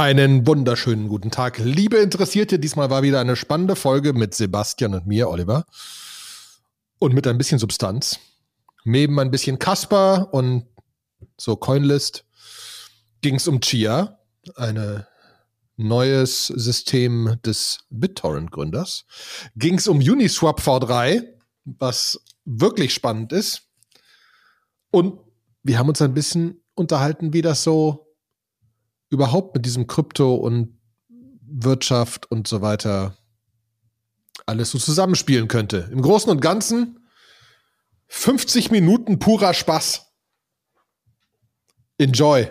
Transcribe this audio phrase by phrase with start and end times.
[0.00, 2.58] Einen wunderschönen guten Tag, liebe Interessierte.
[2.58, 5.66] Diesmal war wieder eine spannende Folge mit Sebastian und mir, Oliver.
[6.98, 8.18] Und mit ein bisschen Substanz.
[8.84, 10.64] Neben ein bisschen Kasper und
[11.36, 12.24] so Coinlist
[13.20, 14.18] ging es um Chia,
[14.56, 15.04] ein
[15.76, 19.04] neues System des BitTorrent-Gründers.
[19.54, 21.26] Ging es um Uniswap V3,
[21.66, 23.64] was wirklich spannend ist.
[24.90, 25.20] Und
[25.62, 28.09] wir haben uns ein bisschen unterhalten, wie das so
[29.10, 30.80] überhaupt mit diesem Krypto und
[31.42, 33.16] Wirtschaft und so weiter
[34.46, 35.88] alles so zusammenspielen könnte.
[35.92, 37.06] Im Großen und Ganzen
[38.08, 40.06] 50 Minuten purer Spaß.
[41.98, 42.50] Enjoy.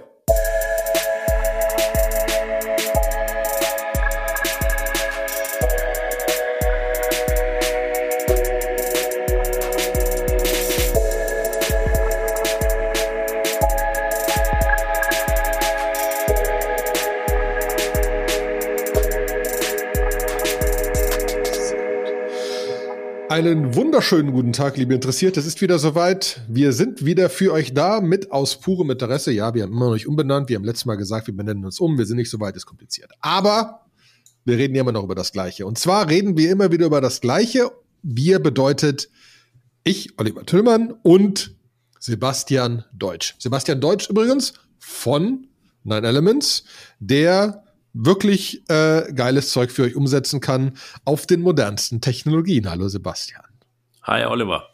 [23.39, 25.39] Einen wunderschönen guten Tag, liebe Interessierte.
[25.39, 26.41] Es ist wieder soweit.
[26.49, 29.31] Wir sind wieder für euch da mit aus purem Interesse.
[29.31, 30.49] Ja, wir haben immer noch nicht umbenannt.
[30.49, 31.97] Wir haben letztes Mal gesagt, wir benennen uns um.
[31.97, 33.11] Wir sind nicht so weit, ist kompliziert.
[33.21, 33.85] Aber
[34.43, 35.65] wir reden ja immer noch über das Gleiche.
[35.65, 37.71] Und zwar reden wir immer wieder über das Gleiche.
[38.03, 39.09] Wir bedeutet
[39.85, 41.55] ich, Oliver Tillmann und
[41.97, 43.35] Sebastian Deutsch.
[43.39, 45.47] Sebastian Deutsch übrigens von
[45.85, 46.65] Nine Elements,
[46.99, 50.73] der wirklich äh, geiles Zeug für euch umsetzen kann
[51.05, 52.69] auf den modernsten Technologien.
[52.69, 53.43] Hallo Sebastian.
[54.03, 54.69] Hi Oliver.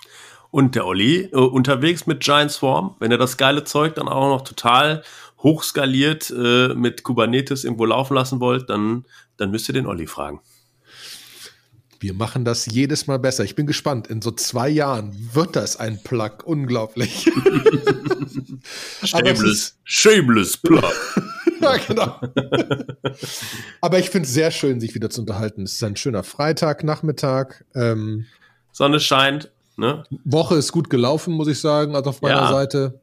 [0.51, 4.29] Und der Olli äh, unterwegs mit Giant Swarm, wenn ihr das geile Zeug dann auch
[4.29, 5.03] noch total
[5.43, 9.05] hochskaliert äh, mit Kubernetes irgendwo laufen lassen wollt, dann,
[9.37, 10.39] dann müsst ihr den Olli fragen.
[11.99, 13.43] Wir machen das jedes Mal besser.
[13.43, 14.07] Ich bin gespannt.
[14.07, 16.43] In so zwei Jahren wird das ein Plug.
[16.43, 17.29] Unglaublich.
[19.03, 20.93] shameless, shameless Plug.
[21.61, 22.19] ja, genau.
[23.81, 25.63] Aber ich finde es sehr schön, sich wieder zu unterhalten.
[25.63, 27.63] Es ist ein schöner Freitagnachmittag.
[27.73, 28.25] Ähm,
[28.71, 29.51] Sonne scheint.
[29.77, 30.03] Ne?
[30.23, 32.51] Woche ist gut gelaufen, muss ich sagen, also auf meiner ja.
[32.51, 33.01] Seite.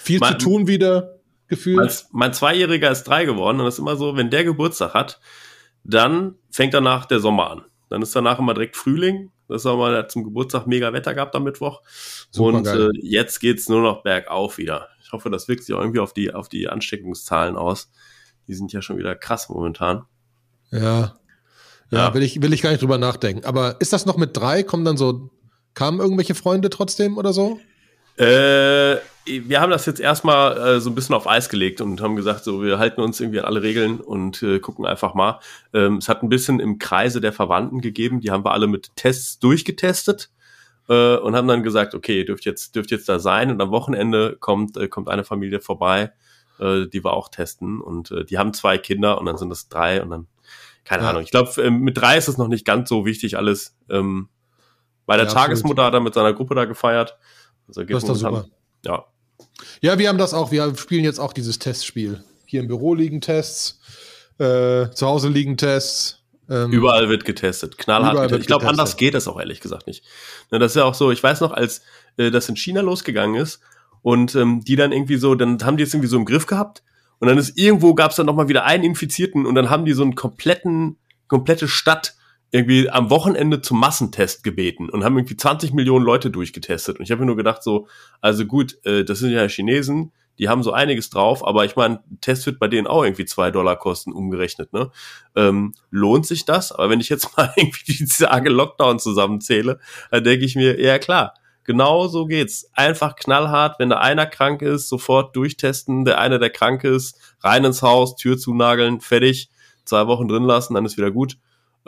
[0.00, 1.76] Viel mein, zu tun wieder, gefühlt.
[1.76, 5.20] Mein, mein Zweijähriger ist drei geworden und das ist immer so, wenn der Geburtstag hat,
[5.84, 7.64] dann fängt danach der Sommer an.
[7.88, 9.30] Dann ist danach immer direkt Frühling.
[9.48, 11.82] Das auch mal zum Geburtstag mega Wetter gehabt am Mittwoch.
[12.30, 14.88] Super und äh, jetzt geht's nur noch bergauf wieder.
[15.02, 17.90] Ich hoffe, das wirkt sich auch irgendwie auf die, auf die Ansteckungszahlen aus.
[18.46, 20.04] Die sind ja schon wieder krass momentan.
[20.70, 21.16] Ja.
[21.90, 22.14] Ja, ja.
[22.14, 23.46] Will, ich, will ich gar nicht drüber nachdenken.
[23.46, 24.62] Aber ist das noch mit drei?
[24.62, 25.30] Kommen dann so,
[25.72, 27.58] kamen irgendwelche Freunde trotzdem oder so?
[28.18, 32.16] Äh, wir haben das jetzt erstmal äh, so ein bisschen auf Eis gelegt und haben
[32.16, 35.40] gesagt, so wir halten uns irgendwie an alle Regeln und äh, gucken einfach mal.
[35.72, 38.96] Ähm, es hat ein bisschen im Kreise der Verwandten gegeben, die haben wir alle mit
[38.96, 40.30] Tests durchgetestet
[40.88, 44.36] äh, und haben dann gesagt, okay, dürft jetzt dürft jetzt da sein und am Wochenende
[44.40, 46.12] kommt äh, kommt eine Familie vorbei,
[46.58, 49.68] äh, die wir auch testen und äh, die haben zwei Kinder und dann sind es
[49.68, 50.26] drei und dann
[50.84, 51.10] keine ja.
[51.10, 51.22] Ahnung.
[51.22, 53.76] Ich glaube, äh, mit drei ist es noch nicht ganz so wichtig alles.
[53.90, 54.28] Ähm,
[55.04, 57.18] bei der ja, Tagesmutter hat er mit seiner Gruppe da gefeiert.
[57.68, 58.46] Also das ist doch super.
[58.84, 59.04] Ja,
[59.80, 60.50] ja, wir haben das auch.
[60.50, 62.22] Wir spielen jetzt auch dieses Testspiel.
[62.44, 63.80] Hier im Büro liegen Tests,
[64.38, 66.22] äh, zu Hause liegen Tests.
[66.48, 68.40] Ähm, überall wird getestet, knallhart getestet.
[68.40, 70.02] Ich glaube, anders geht das auch ehrlich gesagt nicht.
[70.50, 71.82] Ne, das ist ja auch so, ich weiß noch, als
[72.16, 73.60] äh, das in China losgegangen ist
[74.00, 76.82] und ähm, die dann irgendwie so, dann haben die es irgendwie so im Griff gehabt
[77.18, 79.92] und dann ist irgendwo gab es dann nochmal wieder einen Infizierten und dann haben die
[79.92, 80.96] so einen kompletten,
[81.26, 82.14] komplette Stadt
[82.50, 86.98] irgendwie am Wochenende zum Massentest gebeten und haben irgendwie 20 Millionen Leute durchgetestet.
[86.98, 87.88] Und ich habe mir nur gedacht, so,
[88.20, 92.00] also gut, äh, das sind ja Chinesen, die haben so einiges drauf, aber ich meine,
[92.20, 94.90] Test wird bei denen auch irgendwie zwei Dollar kosten, umgerechnet, ne?
[95.34, 96.70] Ähm, lohnt sich das?
[96.70, 99.80] Aber wenn ich jetzt mal irgendwie die Tage Lockdown zusammenzähle,
[100.10, 101.34] dann denke ich mir, ja klar,
[101.64, 102.70] genau so geht's.
[102.72, 107.64] Einfach knallhart, wenn da einer krank ist, sofort durchtesten, der eine, der krank ist, rein
[107.64, 109.50] ins Haus, Tür zunageln, fertig,
[109.84, 111.36] zwei Wochen drin lassen, dann ist wieder gut.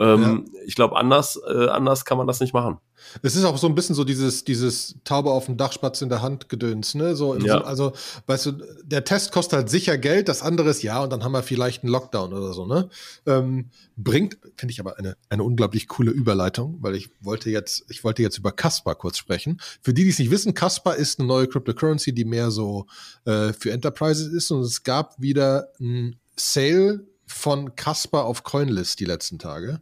[0.01, 0.61] Ähm, ja.
[0.65, 2.79] Ich glaube, anders, äh, anders kann man das nicht machen.
[3.21, 6.09] Es ist auch so ein bisschen so dieses, dieses Taube auf dem Dach, Spatz in
[6.09, 7.15] der Hand gedöns, ne?
[7.15, 7.59] So, ja.
[7.59, 7.93] so, also,
[8.25, 8.51] weißt du,
[8.83, 11.83] der Test kostet halt sicher Geld, das andere ist ja, und dann haben wir vielleicht
[11.83, 12.89] einen Lockdown oder so, ne?
[13.27, 18.03] Ähm, bringt, finde ich aber eine, eine unglaublich coole Überleitung, weil ich wollte jetzt, ich
[18.03, 19.59] wollte jetzt über Casper kurz sprechen.
[19.81, 22.87] Für die, die es nicht wissen, Casper ist eine neue Cryptocurrency, die mehr so
[23.25, 29.05] äh, für Enterprises ist und es gab wieder ein Sale von Kasper auf Coinlist die
[29.05, 29.81] letzten Tage.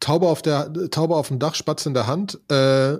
[0.00, 2.38] Taube auf, der, Taube auf dem Dach, Spatz in der Hand.
[2.50, 2.98] Äh,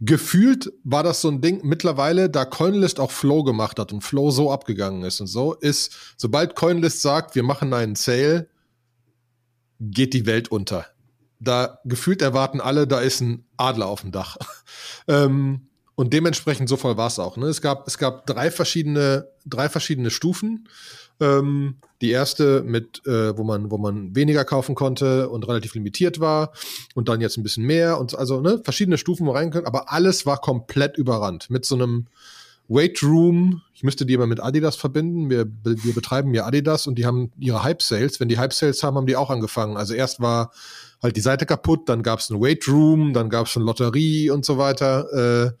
[0.00, 4.30] gefühlt war das so ein Ding mittlerweile, da Coinlist auch Flow gemacht hat und Flow
[4.30, 8.48] so abgegangen ist und so, ist, sobald Coinlist sagt, wir machen einen Sale,
[9.80, 10.86] geht die Welt unter.
[11.40, 14.36] Da gefühlt erwarten alle, da ist ein Adler auf dem Dach.
[15.08, 17.36] ähm, Und dementsprechend so voll war es auch.
[17.36, 17.46] Ne?
[17.46, 20.68] Es, gab, es gab drei verschiedene, drei verschiedene Stufen.
[21.20, 26.20] Ähm, die erste mit, äh, wo man, wo man weniger kaufen konnte und relativ limitiert
[26.20, 26.52] war
[26.94, 29.92] und dann jetzt ein bisschen mehr und also ne, verschiedene Stufen wo rein können, aber
[29.92, 32.06] alles war komplett überrannt mit so einem
[32.68, 33.62] Weight Room.
[33.74, 35.30] Ich müsste die immer mit Adidas verbinden.
[35.30, 38.20] Wir, wir betreiben ja Adidas und die haben ihre Hype Sales.
[38.20, 39.76] Wenn die Hype Sales haben, haben die auch angefangen.
[39.76, 40.52] Also erst war
[41.02, 44.30] halt die Seite kaputt, dann gab es ein Weight Room, dann gab es eine Lotterie
[44.30, 45.46] und so weiter.
[45.46, 45.52] Äh,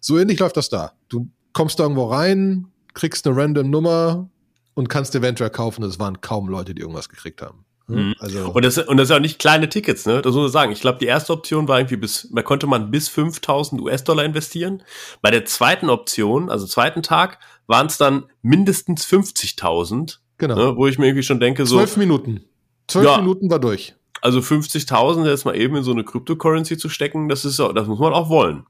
[0.00, 0.92] so ähnlich läuft das da.
[1.08, 4.28] Du kommst da irgendwo rein, kriegst eine random Nummer
[4.76, 5.82] und kannst eventuell kaufen.
[5.82, 7.64] Es waren kaum Leute, die irgendwas gekriegt haben.
[7.88, 8.14] Mhm.
[8.18, 10.20] Also und, das, und das sind auch nicht kleine Tickets, ne?
[10.20, 10.72] Das muss man sagen.
[10.72, 14.82] Ich glaube, die erste Option war irgendwie bis, da konnte man bis 5000 US-Dollar investieren.
[15.22, 20.18] Bei der zweiten Option, also zweiten Tag, waren es dann mindestens 50.000.
[20.38, 20.54] Genau.
[20.54, 20.76] Ne?
[20.76, 21.76] Wo ich mir irgendwie schon denke, so.
[21.76, 22.44] Zwölf Minuten.
[22.86, 23.94] Zwölf ja, Minuten war durch.
[24.20, 27.98] Also 50.000 jetzt mal eben in so eine Cryptocurrency zu stecken, das ist, das muss
[27.98, 28.66] man auch wollen.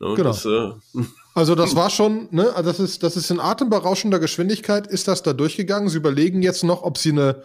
[0.00, 0.14] Ne?
[0.16, 0.22] Genau.
[0.22, 0.72] Das, äh,
[1.34, 5.22] also das war schon, ne, also das ist, das ist in atemberauschender Geschwindigkeit, ist das
[5.22, 5.88] da durchgegangen.
[5.88, 7.42] Sie überlegen jetzt noch, ob sie eine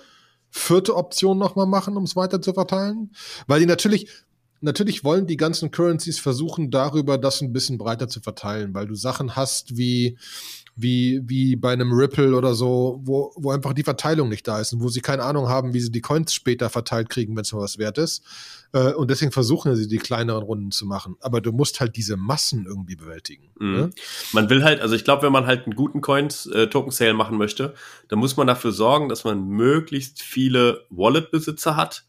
[0.50, 3.12] vierte Option nochmal machen, um es weiter zu verteilen.
[3.46, 4.10] Weil die natürlich,
[4.62, 8.96] natürlich wollen die ganzen Currencies versuchen, darüber das ein bisschen breiter zu verteilen, weil du
[8.96, 10.18] Sachen hast wie
[10.76, 14.74] wie, wie bei einem Ripple oder so, wo, wo einfach die Verteilung nicht da ist
[14.74, 17.54] und wo sie keine Ahnung haben, wie sie die Coins später verteilt kriegen, wenn es
[17.54, 18.24] mal was wert ist.
[18.74, 21.16] Äh, und deswegen versuchen sie, die kleineren Runden zu machen.
[21.22, 23.52] Aber du musst halt diese Massen irgendwie bewältigen.
[23.58, 23.74] Mhm.
[23.74, 23.90] Ne?
[24.34, 27.74] Man will halt, also ich glaube, wenn man halt einen guten Coins-Token-Sale äh, machen möchte,
[28.10, 32.06] dann muss man dafür sorgen, dass man möglichst viele Wallet-Besitzer hat,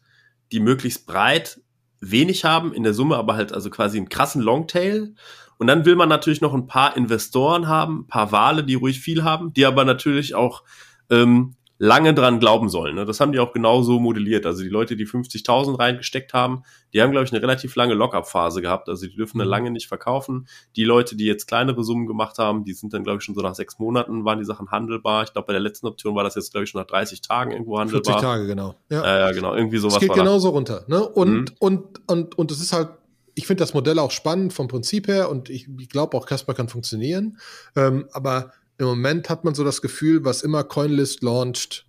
[0.51, 1.61] die möglichst breit
[2.01, 5.15] wenig haben, in der Summe aber halt also quasi einen krassen Longtail
[5.57, 8.99] und dann will man natürlich noch ein paar Investoren haben, ein paar Wale, die ruhig
[8.99, 10.63] viel haben, die aber natürlich auch
[11.09, 12.95] ähm, lange dran glauben sollen.
[12.95, 13.05] Ne?
[13.05, 14.45] Das haben die auch genauso modelliert.
[14.45, 16.63] Also die Leute, die 50.000 reingesteckt haben,
[16.93, 18.89] die haben, glaube ich, eine relativ lange Lockup-Phase gehabt.
[18.89, 19.51] Also die dürfen eine mhm.
[19.51, 20.47] lange nicht verkaufen.
[20.75, 23.41] Die Leute, die jetzt kleinere Summen gemacht haben, die sind dann, glaube ich, schon so
[23.41, 25.23] nach sechs Monaten waren die Sachen handelbar.
[25.23, 27.51] Ich glaube, bei der letzten Option war das jetzt, glaube ich, schon nach 30 Tagen
[27.51, 28.13] irgendwo handelbar.
[28.13, 28.75] 40 Tage, genau.
[28.89, 29.53] Ja, äh, ja genau.
[29.53, 29.95] Irgendwie sowas.
[29.95, 30.85] Es geht genauso runter.
[30.87, 31.07] Ne?
[31.07, 31.45] Und, mhm.
[31.59, 32.89] und, und, und es ist halt
[33.37, 36.55] ich finde das Modell auch spannend vom Prinzip her und ich, ich glaube auch Casper
[36.55, 37.37] kann funktionieren.
[37.75, 41.85] Ähm, aber im Moment hat man so das Gefühl, was immer Coinlist launcht,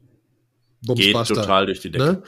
[0.83, 2.05] Geht total durch die Decke.
[2.05, 2.23] Ne?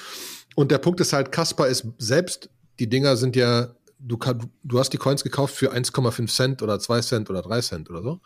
[0.56, 4.78] Und der Punkt ist halt, Casper ist selbst, die Dinger sind ja, du, kann, du
[4.78, 8.20] hast die Coins gekauft für 1,5 Cent oder 2 Cent oder 3 Cent oder so.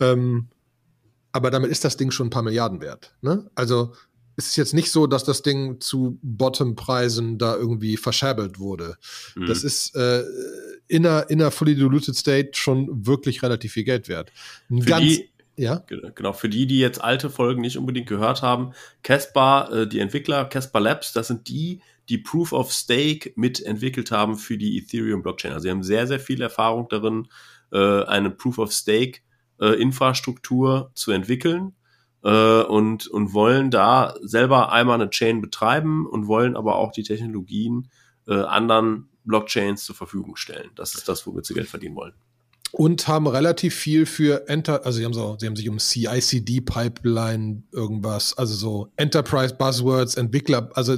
[0.00, 0.48] Ähm,
[1.30, 3.14] aber damit ist das Ding schon ein paar Milliarden wert.
[3.20, 3.50] Ne?
[3.54, 3.92] Also
[4.38, 8.96] es ist jetzt nicht so, dass das Ding zu Bottom-Preisen da irgendwie verscherbelt wurde.
[9.34, 9.46] Mhm.
[9.46, 10.22] Das ist äh,
[10.86, 14.30] in, einer, in einer fully diluted state schon wirklich relativ viel Geld wert.
[14.70, 15.82] Ein für die, ja?
[15.88, 20.44] Genau, für die, die jetzt alte Folgen nicht unbedingt gehört haben, Caspar, äh, die Entwickler,
[20.44, 25.50] Caspar Labs, das sind die, die Proof of Stake mitentwickelt haben für die Ethereum Blockchain.
[25.50, 27.26] Also sie haben sehr, sehr viel Erfahrung darin,
[27.72, 29.18] äh, eine Proof of Stake
[29.60, 31.72] äh, Infrastruktur zu entwickeln
[32.22, 37.02] äh, und, und wollen da selber einmal eine Chain betreiben und wollen aber auch die
[37.02, 37.90] Technologien
[38.26, 40.70] äh, anderen Blockchains zur Verfügung stellen.
[40.74, 42.14] Das ist das, womit sie Geld verdienen wollen.
[42.70, 46.60] Und haben relativ viel für Enter, also sie haben so, sie haben sich um CICD
[46.60, 50.96] Pipeline irgendwas, also so Enterprise Buzzwords, Entwickler, also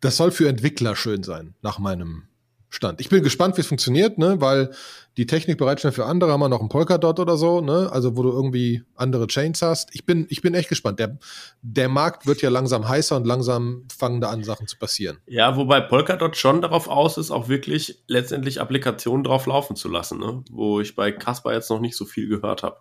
[0.00, 2.24] das soll für Entwickler schön sein, nach meinem
[2.72, 3.00] Stand.
[3.00, 4.70] Ich bin gespannt, wie es funktioniert, ne, weil
[5.16, 8.22] die Technik bereitstellen für andere haben wir noch einen Polkadot oder so, ne, also wo
[8.22, 9.90] du irgendwie andere Chains hast.
[9.92, 11.00] Ich bin, ich bin echt gespannt.
[11.00, 11.18] Der,
[11.62, 15.18] der Markt wird ja langsam heißer und langsam fangen da an, Sachen zu passieren.
[15.26, 20.20] Ja, wobei Polkadot schon darauf aus ist, auch wirklich letztendlich Applikationen drauf laufen zu lassen,
[20.20, 22.76] ne, wo ich bei Casper jetzt noch nicht so viel gehört habe.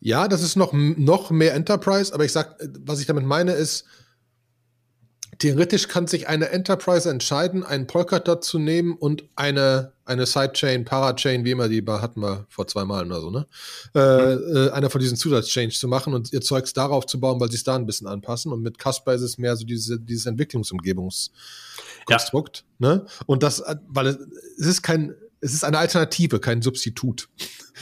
[0.00, 3.84] Ja, das ist noch, noch mehr Enterprise, aber ich sag, was ich damit meine ist,
[5.40, 11.44] theoretisch kann sich eine Enterprise entscheiden, einen Polkadot zu nehmen und eine, eine Sidechain, Parachain,
[11.44, 13.48] wie immer die hatten wir vor zwei Malen oder so, ne?
[13.94, 17.50] Äh, äh, einer von diesen Zusatzchains zu machen und ihr Zeugs darauf zu bauen, weil
[17.50, 18.52] sie es da ein bisschen anpassen.
[18.52, 22.88] Und mit Casper ist es mehr so diese, dieses Entwicklungsumgebungskonstrukt, ja.
[22.88, 23.04] ne?
[23.26, 24.16] Und das, weil es,
[24.58, 27.28] es ist kein, es ist eine Alternative, kein Substitut.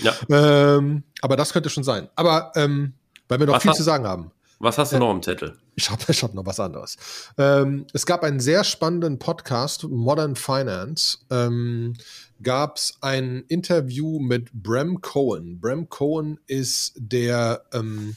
[0.00, 0.14] Ja.
[0.30, 2.08] ähm, aber das könnte schon sein.
[2.14, 2.92] Aber ähm,
[3.26, 4.30] weil wir noch Was viel zu sagen haben.
[4.60, 5.56] Was hast du noch im Zettel?
[5.76, 6.96] Ich habe ich hab noch was anderes.
[7.36, 11.18] Ähm, es gab einen sehr spannenden Podcast, Modern Finance.
[11.30, 11.94] Ähm,
[12.42, 15.60] gab es ein Interview mit Bram Cohen.
[15.60, 18.16] Bram Cohen ist der, ähm,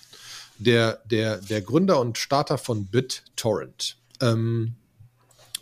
[0.57, 3.97] der, der, der Gründer und Starter von BitTorrent.
[4.19, 4.73] Ähm,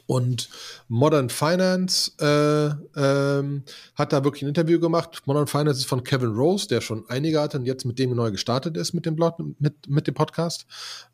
[0.10, 0.50] und
[0.88, 3.64] Modern Finance äh, ähm,
[3.94, 5.22] hat da wirklich ein Interview gemacht.
[5.26, 8.32] Modern Finance ist von Kevin Rose, der schon einige hatte und jetzt mit dem neu
[8.32, 10.66] gestartet ist mit dem Blog, mit, mit dem Podcast.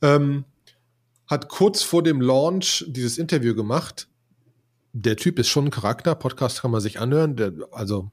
[0.01, 0.45] Ähm,
[1.27, 4.07] hat kurz vor dem Launch dieses Interview gemacht.
[4.93, 6.15] Der Typ ist schon ein Charakter.
[6.15, 7.35] Podcast kann man sich anhören.
[7.35, 8.11] Der, also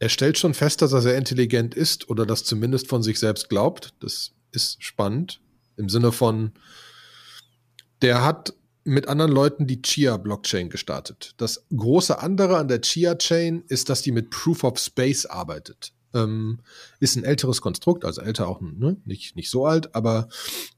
[0.00, 3.48] er stellt schon fest, dass er sehr intelligent ist oder das zumindest von sich selbst
[3.48, 3.94] glaubt.
[4.00, 5.40] Das ist spannend.
[5.78, 6.52] Im Sinne von,
[8.02, 8.52] der hat
[8.84, 11.34] mit anderen Leuten die Chia-Blockchain gestartet.
[11.36, 15.92] Das große andere an der Chia-Chain ist, dass die mit Proof of Space arbeitet.
[16.14, 16.58] Ähm,
[17.00, 18.96] ist ein älteres Konstrukt, also älter auch ne?
[19.04, 20.28] nicht, nicht so alt, aber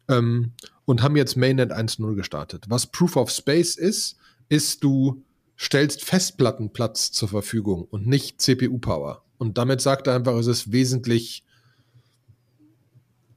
[0.09, 0.53] ähm,
[0.85, 2.67] und haben jetzt Mainnet 1.0 gestartet.
[2.69, 4.17] Was Proof of Space ist,
[4.49, 5.25] ist, du
[5.57, 9.25] stellst Festplattenplatz zur Verfügung und nicht CPU-Power.
[9.39, 11.45] Und damit sagt er einfach, es ist wesentlich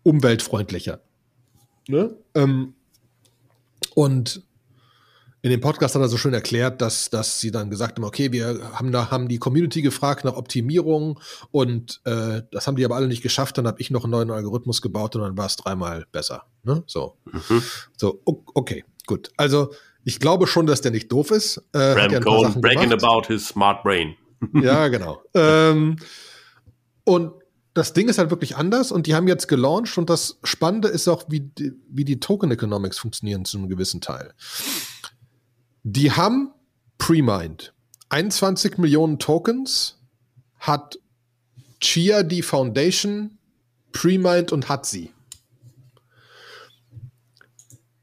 [0.03, 1.01] umweltfreundlicher.
[1.87, 2.15] Ne?
[2.35, 2.75] Ähm,
[3.95, 4.46] und
[5.41, 8.31] in dem Podcast hat er so schön erklärt, dass, dass sie dann gesagt haben, okay,
[8.31, 11.19] wir haben da haben die Community gefragt nach Optimierung
[11.51, 13.57] und äh, das haben die aber alle nicht geschafft.
[13.57, 16.43] Dann habe ich noch einen neuen Algorithmus gebaut und dann war es dreimal besser.
[16.63, 16.83] Ne?
[16.87, 17.61] So, mhm.
[17.95, 19.31] so okay, gut.
[19.37, 19.71] Also
[20.03, 21.57] ich glaube schon, dass der nicht doof ist.
[21.71, 24.15] Äh, Bram ja Cohen breaking about his smart brain.
[24.53, 25.21] ja, genau.
[25.33, 25.97] ähm,
[27.03, 27.33] und
[27.73, 31.07] das Ding ist halt wirklich anders und die haben jetzt gelauncht und das Spannende ist
[31.07, 34.33] auch, wie die, wie die Token Economics funktionieren zu einem gewissen Teil.
[35.89, 36.51] Die haben
[36.97, 37.73] Pre-Mined.
[38.09, 39.99] 21 Millionen Tokens
[40.59, 40.99] hat
[41.79, 43.37] Chia die Foundation
[43.91, 45.13] Pre-Mined und hat sie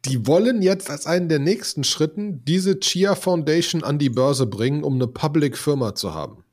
[0.05, 4.85] die wollen jetzt als einen der nächsten Schritten diese Chia Foundation an die Börse bringen,
[4.85, 6.45] um eine Public Firma zu haben.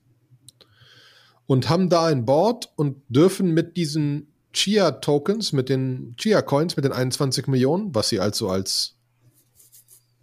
[1.48, 6.78] Und haben da ein Board und dürfen mit diesen Chia Tokens, mit den Chia Coins,
[6.78, 8.96] mit den 21 Millionen, was sie also als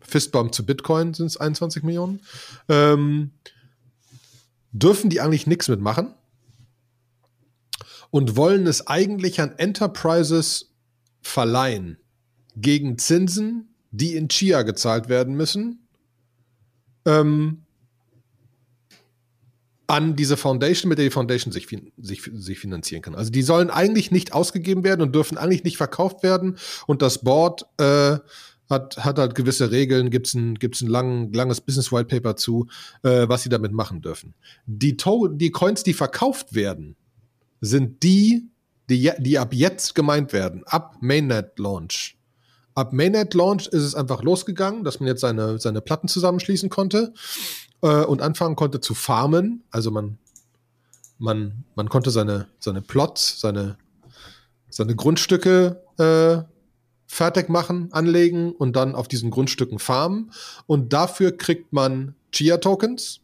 [0.08, 2.20] Fistbump zu Bitcoin sind es 21 Millionen,
[2.68, 3.30] ähm,
[4.72, 6.14] dürfen die eigentlich nichts mitmachen
[8.10, 10.72] und wollen es eigentlich an Enterprises
[11.20, 11.98] verleihen
[12.56, 15.88] gegen Zinsen, die in Chia gezahlt werden müssen,
[17.06, 17.64] ähm,
[19.86, 23.14] an diese Foundation, mit der die Foundation sich, sich, sich finanzieren kann.
[23.14, 26.58] Also die sollen eigentlich nicht ausgegeben werden und dürfen eigentlich nicht verkauft werden.
[26.86, 28.18] Und das Board äh,
[28.68, 32.36] hat, hat halt gewisse Regeln, gibt es ein, gibt's ein lang, langes Business White Paper
[32.36, 32.66] zu,
[33.02, 34.34] äh, was sie damit machen dürfen.
[34.66, 36.96] Die, to die Coins, die verkauft werden,
[37.60, 38.48] sind die,
[38.90, 42.16] die, die ab jetzt gemeint werden, ab Mainnet Launch.
[42.74, 47.12] Ab Mainnet Launch ist es einfach losgegangen, dass man jetzt seine, seine Platten zusammenschließen konnte
[47.82, 49.64] äh, und anfangen konnte zu farmen.
[49.70, 50.18] Also man,
[51.18, 53.78] man, man konnte seine, seine Plots, seine,
[54.70, 56.57] seine Grundstücke äh,
[57.08, 60.30] fertig machen, anlegen und dann auf diesen Grundstücken farmen.
[60.66, 63.20] Und dafür kriegt man Chia-Tokens.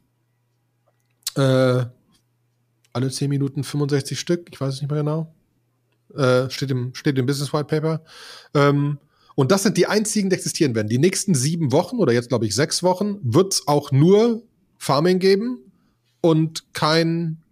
[1.37, 1.85] Äh,
[2.93, 5.35] alle 10 Minuten 65 Stück, ich weiß es nicht mehr genau.
[6.17, 8.03] Äh, steht, im, steht im Business White Paper.
[8.55, 8.99] Ähm,
[9.35, 10.89] und das sind die einzigen, die existieren werden.
[10.89, 14.43] Die nächsten sieben Wochen oder jetzt glaube ich sechs Wochen wird es auch nur
[14.79, 15.59] Farming geben
[16.21, 17.43] und kein,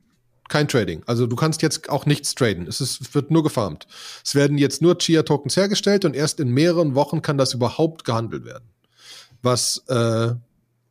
[0.52, 1.02] kein Trading.
[1.06, 2.66] Also du kannst jetzt auch nichts traden.
[2.66, 3.86] Es ist, wird nur gefarmt.
[4.22, 8.44] Es werden jetzt nur Chia-Tokens hergestellt und erst in mehreren Wochen kann das überhaupt gehandelt
[8.44, 8.64] werden.
[9.40, 10.34] Was äh,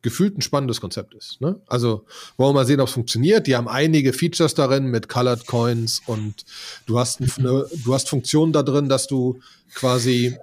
[0.02, 1.40] gefühlt ein spannendes Konzept ist.
[1.40, 1.60] Ne?
[1.68, 2.04] Also
[2.36, 3.46] wollen wir mal sehen, ob es funktioniert.
[3.46, 6.44] Die haben einige Features darin mit Colored Coins und
[6.86, 9.38] du hast, eine, du hast Funktionen da drin, dass du
[9.74, 10.36] quasi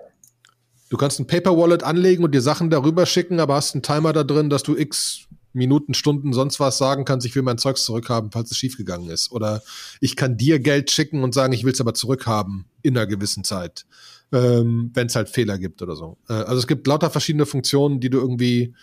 [0.91, 4.11] Du kannst ein Paper Wallet anlegen und dir Sachen darüber schicken, aber hast einen Timer
[4.11, 5.27] da drin, dass du x
[5.59, 9.31] Minuten, Stunden, sonst was sagen kannst, ich will mein Zeugs zurückhaben, falls es schiefgegangen ist.
[9.31, 9.61] Oder
[10.01, 13.43] ich kann dir Geld schicken und sagen, ich will es aber zurückhaben in einer gewissen
[13.43, 13.85] Zeit,
[14.31, 16.17] ähm, wenn es halt Fehler gibt oder so.
[16.27, 18.73] Äh, also es gibt lauter verschiedene Funktionen, die du irgendwie,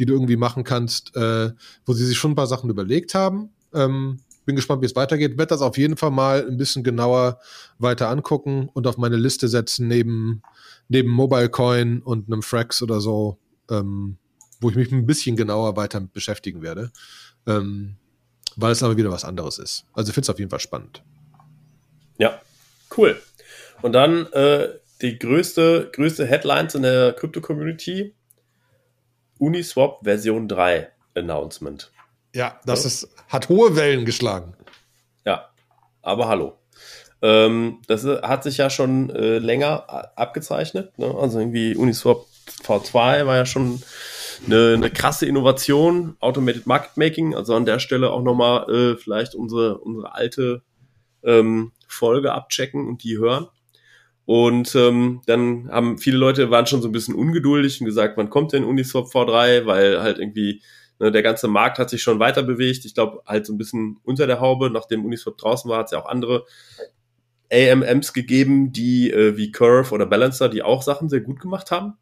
[0.00, 1.52] die du irgendwie machen kannst, äh,
[1.86, 3.50] wo sie sich schon ein paar Sachen überlegt haben.
[3.72, 5.38] Ähm, bin gespannt, wie es weitergeht.
[5.38, 7.38] Werde das auf jeden Fall mal ein bisschen genauer
[7.78, 10.42] weiter angucken und auf meine Liste setzen neben
[10.88, 13.38] neben Mobile Coin und einem Frax oder so,
[13.70, 14.18] ähm,
[14.62, 16.90] wo ich mich ein bisschen genauer weiter beschäftigen werde.
[17.46, 17.96] Ähm,
[18.56, 19.86] weil es aber wieder was anderes ist.
[19.92, 21.02] Also ich finde es auf jeden Fall spannend.
[22.18, 22.40] Ja,
[22.96, 23.20] cool.
[23.80, 24.68] Und dann äh,
[25.00, 28.14] die größte, größte Headlines in der Krypto-Community:
[29.38, 31.90] Uniswap Version 3 Announcement.
[32.34, 32.88] Ja, das ja.
[32.88, 34.54] Ist, hat hohe Wellen geschlagen.
[35.24, 35.50] Ja,
[36.02, 36.58] aber hallo.
[37.20, 40.98] Ähm, das hat sich ja schon äh, länger abgezeichnet.
[40.98, 41.14] Ne?
[41.14, 42.26] Also irgendwie Uniswap
[42.64, 43.82] V2 war ja schon
[44.46, 47.34] eine, eine krasse Innovation, Automated Market Making.
[47.34, 50.62] Also an der Stelle auch nochmal äh, vielleicht unsere, unsere alte
[51.22, 53.46] ähm, Folge abchecken und die hören.
[54.24, 58.30] Und ähm, dann haben viele Leute waren schon so ein bisschen ungeduldig und gesagt, wann
[58.30, 59.66] kommt denn Uniswap V3?
[59.66, 60.62] Weil halt irgendwie
[60.98, 62.84] ne, der ganze Markt hat sich schon weiter bewegt.
[62.84, 65.92] Ich glaube, halt so ein bisschen unter der Haube, nachdem Uniswap draußen war, hat es
[65.92, 66.44] ja auch andere
[67.52, 71.94] AMMs gegeben, die äh, wie Curve oder Balancer, die auch Sachen sehr gut gemacht haben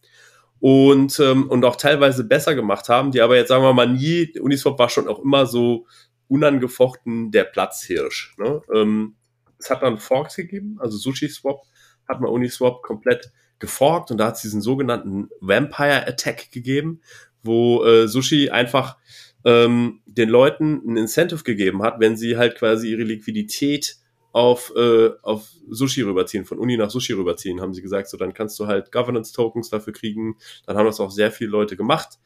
[0.60, 4.38] und, ähm, und auch teilweise besser gemacht haben, die aber jetzt sagen wir mal nie,
[4.38, 5.86] Uniswap war schon auch immer so
[6.28, 8.36] unangefochten der Platzhirsch.
[8.38, 8.62] Ne?
[8.72, 9.16] Ähm,
[9.58, 11.62] es hat dann Forks gegeben, also SushiSwap
[12.08, 17.00] hat man Uniswap komplett geforkt und da hat es diesen sogenannten Vampire Attack gegeben,
[17.42, 18.96] wo äh, Sushi einfach
[19.44, 23.96] ähm, den Leuten ein Incentive gegeben hat, wenn sie halt quasi ihre Liquidität
[24.32, 28.34] auf, äh, auf Sushi rüberziehen, von Uni nach Sushi rüberziehen, haben sie gesagt, so dann
[28.34, 30.36] kannst du halt Governance-Tokens dafür kriegen.
[30.66, 32.18] Dann haben das auch sehr viele Leute gemacht.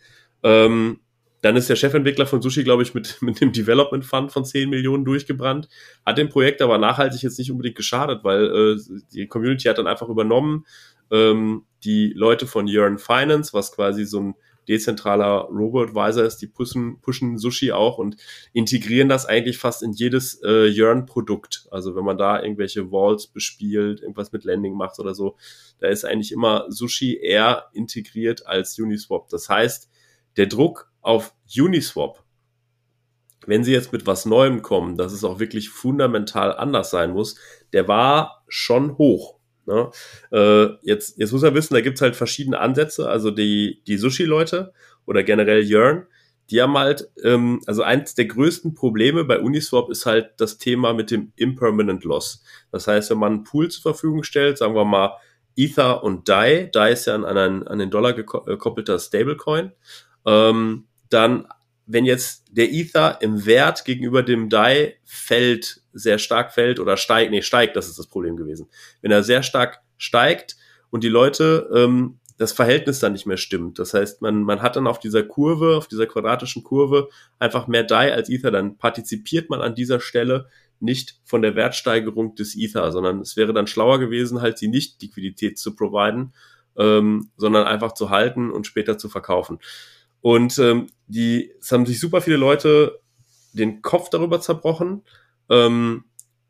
[0.42, 1.00] Ähm,
[1.40, 4.70] dann ist der Chefentwickler von Sushi, glaube ich, mit, mit dem Development Fund von 10
[4.70, 5.68] Millionen durchgebrannt.
[6.04, 8.80] Hat dem Projekt aber nachhaltig jetzt nicht unbedingt geschadet, weil äh,
[9.12, 10.66] die Community hat dann einfach übernommen.
[11.10, 14.34] Ähm, die Leute von Yearn Finance, was quasi so ein
[14.68, 18.16] dezentraler Robo-Advisor ist, die pushen, pushen Sushi auch und
[18.52, 21.68] integrieren das eigentlich fast in jedes äh, Yearn-Produkt.
[21.70, 25.36] Also wenn man da irgendwelche Vaults bespielt, irgendwas mit Landing macht oder so,
[25.78, 29.28] da ist eigentlich immer Sushi eher integriert als Uniswap.
[29.28, 29.90] Das heißt,
[30.36, 32.22] der Druck auf Uniswap,
[33.46, 37.36] wenn sie jetzt mit was Neuem kommen, dass es auch wirklich fundamental anders sein muss,
[37.72, 39.38] der war schon hoch.
[39.66, 39.90] Ne?
[40.30, 43.08] Äh, jetzt, jetzt muss man wissen, da gibt's halt verschiedene Ansätze.
[43.08, 44.72] Also die, die Sushi-Leute
[45.06, 46.06] oder generell Yearn,
[46.50, 50.92] die haben halt, ähm, also eins der größten Probleme bei Uniswap ist halt das Thema
[50.92, 52.42] mit dem Impermanent Loss.
[52.70, 55.12] Das heißt, wenn man einen Pool zur Verfügung stellt, sagen wir mal
[55.56, 59.72] Ether und DAI, DAI ist ja an, einen, an den Dollar gekoppelter Stablecoin,
[60.26, 61.46] ähm, dann
[61.86, 67.30] wenn jetzt der Ether im Wert gegenüber dem DAI fällt, sehr stark fällt oder steigt,
[67.30, 68.68] nee, steigt, das ist das Problem gewesen.
[69.02, 70.56] Wenn er sehr stark steigt
[70.90, 73.78] und die Leute ähm, das Verhältnis dann nicht mehr stimmt.
[73.78, 77.84] Das heißt, man, man hat dann auf dieser Kurve, auf dieser quadratischen Kurve einfach mehr
[77.84, 80.48] DAI als Ether, dann partizipiert man an dieser Stelle
[80.80, 85.58] nicht von der Wertsteigerung des Ether, sondern es wäre dann schlauer gewesen, halt die Nicht-Liquidität
[85.58, 86.34] zu providen,
[86.76, 89.60] ähm, sondern einfach zu halten und später zu verkaufen.
[90.24, 92.98] Und ähm, die, es haben sich super viele Leute
[93.52, 95.02] den Kopf darüber zerbrochen.
[95.50, 96.04] Ähm,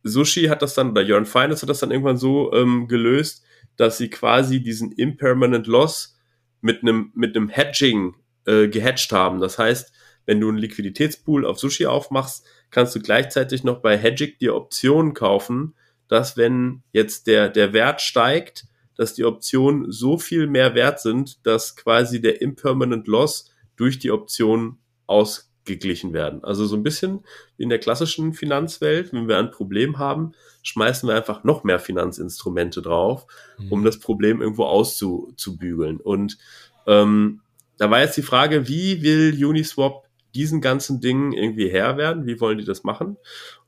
[0.04, 3.42] Sushi hat das dann, oder Jörn Finance hat das dann irgendwann so ähm, gelöst,
[3.76, 6.16] dass sie quasi diesen Impermanent Loss
[6.60, 8.14] mit einem mit einem Hedging
[8.46, 9.40] äh, gehatcht haben.
[9.40, 9.92] Das heißt,
[10.24, 15.14] wenn du einen Liquiditätspool auf Sushi aufmachst, kannst du gleichzeitig noch bei Hedging dir Optionen
[15.14, 15.74] kaufen,
[16.06, 21.44] dass wenn jetzt der der Wert steigt, dass die Optionen so viel mehr wert sind,
[21.44, 26.44] dass quasi der Impermanent Loss durch die Option ausgeglichen werden.
[26.44, 27.24] Also so ein bisschen
[27.56, 30.32] wie in der klassischen Finanzwelt, wenn wir ein Problem haben,
[30.62, 33.26] schmeißen wir einfach noch mehr Finanzinstrumente drauf,
[33.58, 33.72] mhm.
[33.72, 35.98] um das Problem irgendwo auszubügeln.
[36.00, 36.38] Und
[36.86, 37.40] ähm,
[37.78, 42.26] da war jetzt die Frage, wie will Uniswap diesen ganzen Dingen irgendwie Herr werden?
[42.26, 43.16] Wie wollen die das machen?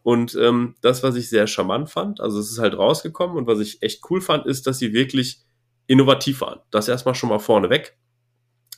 [0.02, 3.60] Und ähm, das, was ich sehr charmant fand, also es ist halt rausgekommen und was
[3.60, 5.40] ich echt cool fand, ist, dass sie wirklich
[5.86, 6.60] innovativ waren.
[6.70, 7.96] Das erstmal schon mal vorne weg.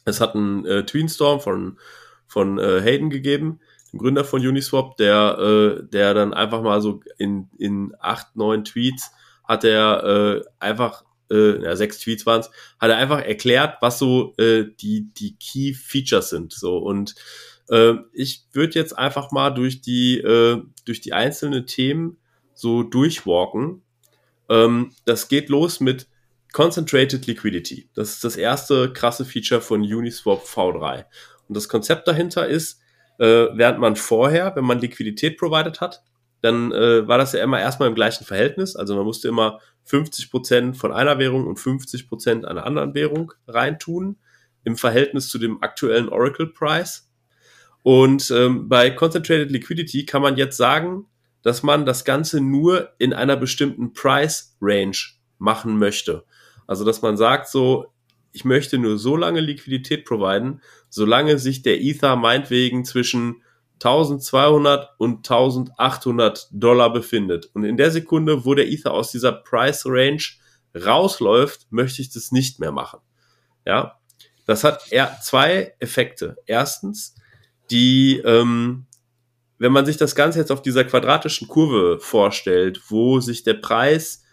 [0.09, 1.79] Es hat einen äh, Tweenstorm von,
[2.27, 3.61] von äh, Hayden gegeben,
[3.93, 8.65] dem Gründer von Uniswap, der, äh, der dann einfach mal so in, in acht, neun
[8.65, 9.11] Tweets
[9.45, 13.99] hat er äh, einfach, äh, ja, sechs Tweets waren es, hat er einfach erklärt, was
[13.99, 16.53] so äh, die, die Key Features sind.
[16.53, 17.15] So und
[17.71, 22.19] äh, ich würde jetzt einfach mal durch die, äh, durch die einzelnen Themen
[22.55, 23.83] so durchwalken.
[24.49, 26.09] Ähm, das geht los mit
[26.59, 27.89] Concentrated Liquidity.
[27.95, 31.05] Das ist das erste krasse Feature von Uniswap V3.
[31.47, 32.81] Und das Konzept dahinter ist,
[33.21, 36.03] äh, während man vorher, wenn man Liquidität provided hat,
[36.41, 38.75] dann äh, war das ja immer erstmal im gleichen Verhältnis.
[38.75, 43.33] Also man musste immer 50 Prozent von einer Währung und 50 Prozent einer anderen Währung
[43.47, 44.17] reintun
[44.65, 47.09] im Verhältnis zu dem aktuellen Oracle Price.
[47.85, 51.07] Und ähm, bei Concentrated Liquidity kann man jetzt sagen,
[51.43, 54.97] dass man das Ganze nur in einer bestimmten Price Range
[55.39, 56.25] machen möchte.
[56.69, 57.87] Also, dass man sagt, so,
[58.31, 63.43] ich möchte nur so lange Liquidität providen, solange sich der Ether meinetwegen zwischen
[63.83, 67.51] 1200 und 1800 Dollar befindet.
[67.55, 70.23] Und in der Sekunde, wo der Ether aus dieser Price Range
[70.75, 73.01] rausläuft, möchte ich das nicht mehr machen.
[73.65, 73.99] Ja,
[74.47, 74.83] das hat
[75.23, 76.37] zwei Effekte.
[76.47, 77.15] Erstens,
[77.71, 78.87] die, ähm,
[79.59, 84.25] wenn man sich das Ganze jetzt auf dieser quadratischen Kurve vorstellt, wo sich der Preis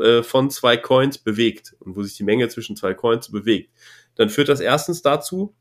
[0.00, 3.72] äh, von zwei Coins bewegt und wo sich die Menge zwischen zwei Coins bewegt,
[4.14, 5.54] dann führt das erstens dazu,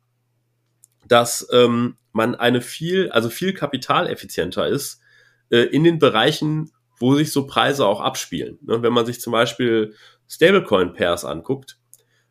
[1.07, 5.01] dass ähm, man eine viel, also viel kapitaleffizienter ist
[5.49, 8.59] äh, in den Bereichen, wo sich so Preise auch abspielen.
[8.61, 8.81] Ne?
[8.83, 9.95] Wenn man sich zum Beispiel
[10.27, 11.77] Stablecoin-Pairs anguckt,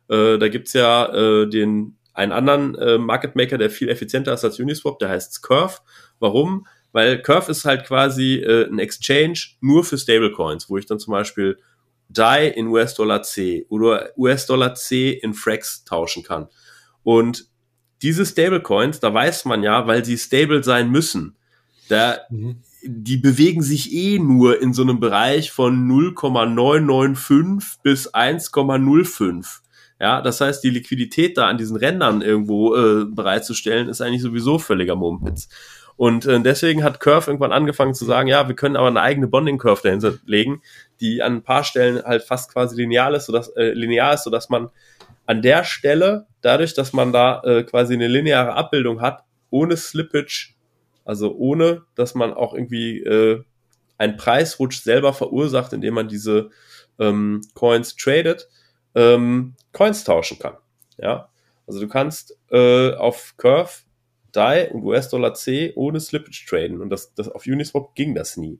[0.09, 4.43] äh, da gibt's ja äh, den einen anderen äh, Market Maker, der viel effizienter ist
[4.43, 5.79] als Uniswap, der heißt Curve.
[6.19, 6.67] Warum?
[6.91, 11.11] Weil Curve ist halt quasi äh, ein Exchange nur für Stablecoins, wo ich dann zum
[11.11, 11.57] Beispiel
[12.13, 16.47] DAI in US-Dollar C oder US-Dollar C in Frax tauschen kann.
[17.03, 17.47] Und
[18.01, 21.35] diese Stablecoins, da weiß man ja, weil sie stable sein müssen,
[21.87, 22.57] Da, mhm.
[22.83, 29.61] die bewegen sich eh nur in so einem Bereich von 0,995 bis 1,05.
[29.99, 34.57] Ja, das heißt, die Liquidität da an diesen Rändern irgendwo äh, bereitzustellen, ist eigentlich sowieso
[34.57, 35.47] völliger Mumpitz.
[36.01, 39.27] Und äh, deswegen hat Curve irgendwann angefangen zu sagen, ja, wir können aber eine eigene
[39.27, 40.63] Bonding Curve dahinter legen,
[40.99, 44.49] die an ein paar Stellen halt fast quasi linear ist, sodass, äh, linear ist, sodass
[44.49, 44.71] man
[45.27, 50.55] an der Stelle, dadurch, dass man da äh, quasi eine lineare Abbildung hat, ohne Slippage,
[51.05, 53.43] also ohne, dass man auch irgendwie äh,
[53.99, 56.49] einen Preisrutsch selber verursacht, indem man diese
[56.97, 58.49] ähm, Coins tradet,
[58.95, 60.57] ähm, Coins tauschen kann.
[60.97, 61.29] Ja,
[61.67, 63.83] also du kannst äh, auf Curve
[64.31, 68.59] DAI und US-Dollar C ohne Slippage traden und das, das auf Uniswap ging das nie.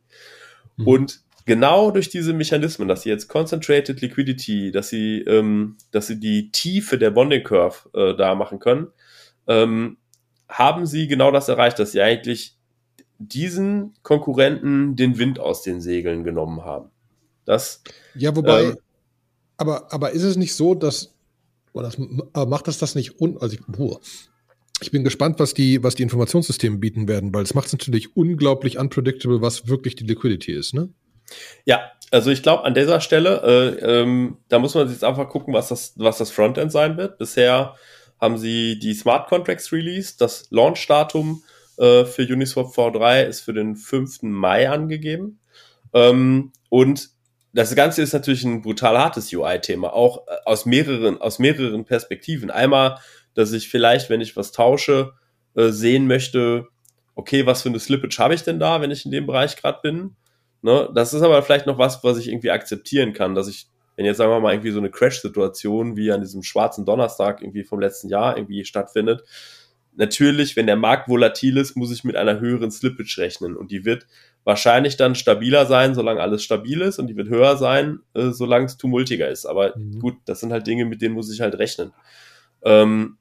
[0.78, 0.88] Mhm.
[0.88, 6.20] Und genau durch diese Mechanismen, dass sie jetzt Concentrated Liquidity, dass sie, ähm, dass sie
[6.20, 8.88] die Tiefe der Bonding Curve äh, da machen können,
[9.48, 9.98] ähm,
[10.48, 12.58] haben sie genau das erreicht, dass sie eigentlich
[13.18, 16.90] diesen Konkurrenten den Wind aus den Segeln genommen haben.
[17.46, 17.84] Das,
[18.16, 18.78] ja, wobei, ähm,
[19.58, 21.14] aber, aber ist es nicht so, dass,
[21.74, 23.62] das, macht das das nicht un, also ich,
[24.82, 28.16] ich bin gespannt, was die, was die Informationssysteme bieten werden, weil es macht es natürlich
[28.16, 30.90] unglaublich unpredictable, was wirklich die Liquidity ist, ne?
[31.66, 33.42] Ja, also ich glaube an dieser Stelle,
[33.82, 37.18] äh, ähm, da muss man jetzt einfach gucken, was das, was das Frontend sein wird.
[37.18, 37.76] Bisher
[38.20, 40.20] haben sie die Smart Contracts released.
[40.20, 41.44] Das Launch-Datum
[41.78, 44.24] äh, für Uniswap V3 ist für den 5.
[44.24, 45.40] Mai angegeben.
[45.94, 47.10] Ähm, und
[47.54, 52.52] das Ganze ist natürlich ein brutal hartes UI-Thema, auch äh, aus mehreren, aus mehreren Perspektiven.
[52.52, 53.00] Einmal,
[53.34, 55.14] dass ich vielleicht, wenn ich was tausche,
[55.56, 56.68] äh, sehen möchte,
[57.16, 59.80] okay, was für eine Slippage habe ich denn da, wenn ich in dem Bereich gerade
[59.82, 60.16] bin?
[60.62, 60.90] Ne?
[60.94, 64.18] Das ist aber vielleicht noch was, was ich irgendwie akzeptieren kann, dass ich, wenn jetzt
[64.18, 68.10] sagen wir mal irgendwie so eine Crash-Situation wie an diesem schwarzen Donnerstag irgendwie vom letzten
[68.10, 69.24] Jahr irgendwie stattfindet,
[69.96, 73.86] natürlich, wenn der Markt volatil ist, muss ich mit einer höheren Slippage rechnen und die
[73.86, 74.06] wird
[74.44, 78.66] wahrscheinlich dann stabiler sein, solange alles stabil ist und die wird höher sein, äh, solange
[78.66, 79.46] es tumultiger ist.
[79.46, 80.00] Aber mhm.
[80.00, 81.92] gut, das sind halt Dinge, mit denen muss ich halt rechnen.
[82.64, 83.18] Ähm,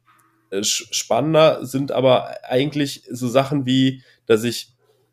[0.62, 4.72] spannender sind aber eigentlich so Sachen wie, dass ich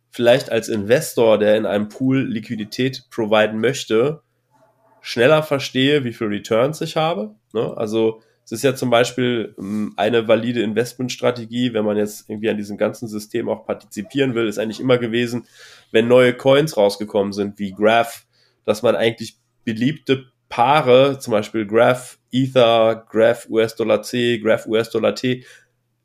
[0.09, 4.21] vielleicht als Investor, der in einem Pool Liquidität providen möchte,
[5.01, 7.35] schneller verstehe, wie viel Returns ich habe.
[7.53, 7.75] Ne?
[7.77, 12.57] Also es ist ja zum Beispiel ähm, eine valide Investmentstrategie, wenn man jetzt irgendwie an
[12.57, 15.45] diesem ganzen System auch partizipieren will, ist eigentlich immer gewesen,
[15.91, 18.25] wenn neue Coins rausgekommen sind, wie Graph,
[18.65, 25.45] dass man eigentlich beliebte Paare, zum Beispiel Graph Ether, Graph US-Dollar C, Graph US-Dollar T,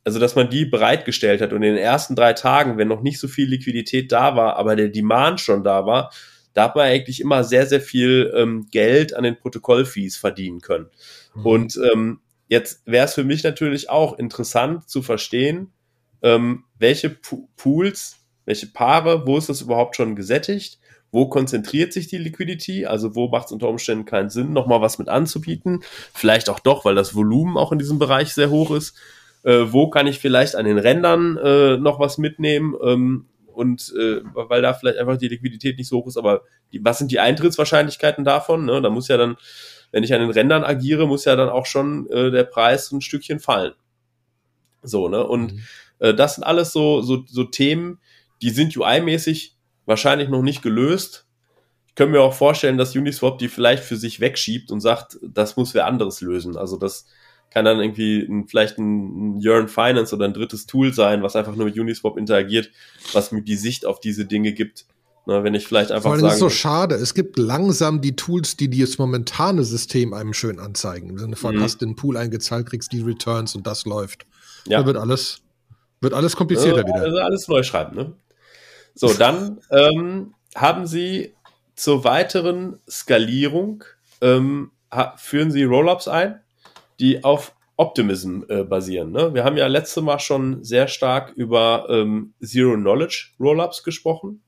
[0.04, 3.20] also dass man die bereitgestellt hat und in den ersten drei Tagen, wenn noch nicht
[3.20, 6.10] so viel Liquidität da war, aber der Demand schon da war,
[6.54, 10.88] da hat man eigentlich immer sehr, sehr viel ähm, Geld an den Protokollfees verdienen können.
[11.34, 11.46] Mhm.
[11.46, 15.72] Und ähm, jetzt wäre es für mich natürlich auch interessant zu verstehen,
[16.22, 20.78] ähm, welche P Pools, welche Paare, wo ist das überhaupt schon gesättigt?
[21.12, 22.86] Wo konzentriert sich die Liquidity?
[22.86, 25.84] Also wo macht es unter Umständen keinen Sinn, nochmal was mit anzubieten?
[26.12, 28.96] Vielleicht auch doch, weil das Volumen auch in diesem Bereich sehr hoch ist
[29.44, 34.20] äh, wo kann ich vielleicht an den Rändern äh, noch was mitnehmen ähm, und äh,
[34.34, 37.20] weil da vielleicht einfach die Liquidität nicht so hoch ist, aber die, was sind die
[37.20, 38.64] Eintrittswahrscheinlichkeiten davon?
[38.64, 38.80] Ne?
[38.80, 39.36] Da muss ja dann,
[39.90, 43.00] wenn ich an den Rändern agiere, muss ja dann auch schon äh, der Preis ein
[43.00, 43.74] Stückchen fallen.
[44.82, 45.26] So, ne?
[45.26, 45.62] Und mhm.
[45.98, 47.98] äh, das sind alles so, so, so Themen,
[48.40, 51.26] die sind UI-mäßig wahrscheinlich noch nicht gelöst.
[51.86, 55.56] Ich könnte mir auch vorstellen, dass Uniswap die vielleicht für sich wegschiebt und sagt, das
[55.56, 56.56] muss wer anderes lösen.
[56.56, 57.06] Also das
[57.50, 61.54] kann dann irgendwie ein, vielleicht ein, Yearn Finance oder ein drittes Tool sein, was einfach
[61.54, 62.70] nur mit Uniswap interagiert,
[63.12, 64.86] was mir die Sicht auf diese Dinge gibt.
[65.24, 66.32] Na, wenn ich vielleicht einfach Vor allem sagen.
[66.32, 66.96] ist so schade.
[66.96, 71.10] Es gibt langsam die Tools, die das momentane System einem schön anzeigen.
[71.10, 71.60] Im Sinne von, mhm.
[71.60, 74.26] hast den Pool eingezahlt, kriegst die Returns und das läuft.
[74.66, 74.80] Ja.
[74.80, 75.42] Da wird alles,
[76.00, 77.04] wird alles komplizierter also, wieder.
[77.04, 78.12] Also alles neu schreiben, ne?
[78.94, 81.34] So, dann ähm, haben Sie
[81.74, 83.84] zur weiteren Skalierung
[84.20, 84.72] ähm,
[85.16, 86.42] führen Sie Rollups ein
[87.02, 89.10] die auf Optimism äh, basieren.
[89.10, 89.34] Ne?
[89.34, 94.42] Wir haben ja letzte Mal schon sehr stark über ähm, Zero Knowledge Rollups gesprochen.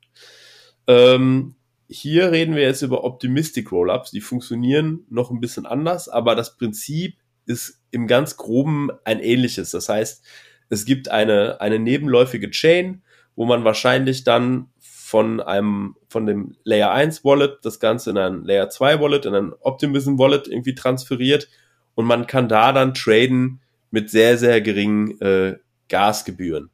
[0.86, 1.56] Ähm,
[1.88, 4.10] hier reden wir jetzt über Optimistic Rollups.
[4.10, 9.72] Die funktionieren noch ein bisschen anders, aber das Prinzip ist im ganz groben ein ähnliches.
[9.72, 10.24] Das heißt,
[10.68, 13.02] es gibt eine, eine nebenläufige Chain,
[13.36, 18.44] wo man wahrscheinlich dann von einem, von dem Layer 1 Wallet das Ganze in ein
[18.44, 21.48] Layer 2 Wallet, in ein Optimism Wallet irgendwie transferiert
[21.94, 25.56] und man kann da dann traden mit sehr, sehr geringen äh,
[25.88, 26.70] Gasgebühren.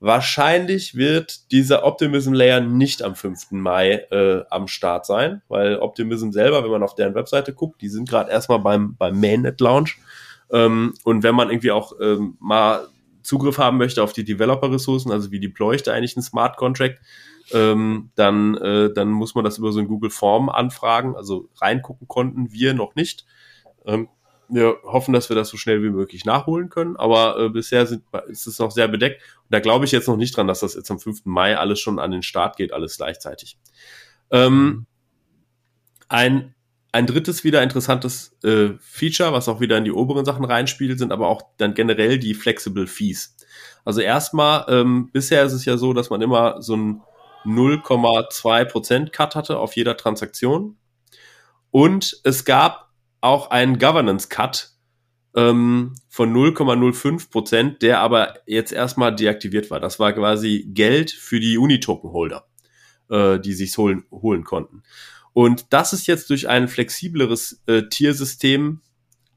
[0.00, 3.52] Wahrscheinlich wird dieser Optimism Layer nicht am 5.
[3.52, 7.88] Mai äh, am Start sein, weil Optimism selber, wenn man auf deren Webseite guckt, die
[7.88, 9.98] sind gerade erstmal beim, beim Mainnet Launch.
[10.50, 12.86] Ähm, und wenn man irgendwie auch ähm, mal
[13.24, 17.00] Zugriff haben möchte auf die Developer-Ressourcen, also wie deploy ich da eigentlich einen Smart Contract,
[17.52, 21.16] ähm, dann, äh, dann muss man das über so ein Google Form anfragen.
[21.16, 23.26] Also reingucken konnten wir noch nicht.
[23.84, 24.08] Ähm,
[24.48, 28.04] wir hoffen, dass wir das so schnell wie möglich nachholen können, aber äh, bisher sind,
[28.28, 29.22] ist es noch sehr bedeckt.
[29.42, 31.24] Und da glaube ich jetzt noch nicht dran, dass das jetzt am 5.
[31.24, 33.58] Mai alles schon an den Start geht, alles gleichzeitig.
[34.30, 34.86] Ähm,
[36.08, 36.54] ein,
[36.94, 41.10] ein drittes wieder interessantes äh, Feature, was auch wieder in die oberen Sachen reinspielt, sind
[41.10, 43.36] aber auch dann generell die Flexible Fees.
[43.84, 47.02] Also erstmal, ähm, bisher ist es ja so, dass man immer so ein
[47.44, 50.76] 0,2% Cut hatte auf jeder Transaktion.
[51.72, 54.70] Und es gab auch einen Governance Cut
[55.34, 59.80] ähm, von 0,05%, der aber jetzt erstmal deaktiviert war.
[59.80, 62.46] Das war quasi Geld für die Unitoken-Holder,
[63.10, 64.84] äh, die sich holen, holen konnten.
[65.34, 68.80] Und das ist jetzt durch ein flexibleres äh, Tiersystem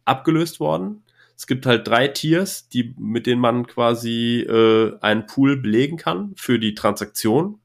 [0.05, 1.03] abgelöst worden.
[1.35, 6.33] Es gibt halt drei Tiers, die, mit denen man quasi äh, einen Pool belegen kann
[6.37, 7.59] für die Transaktion.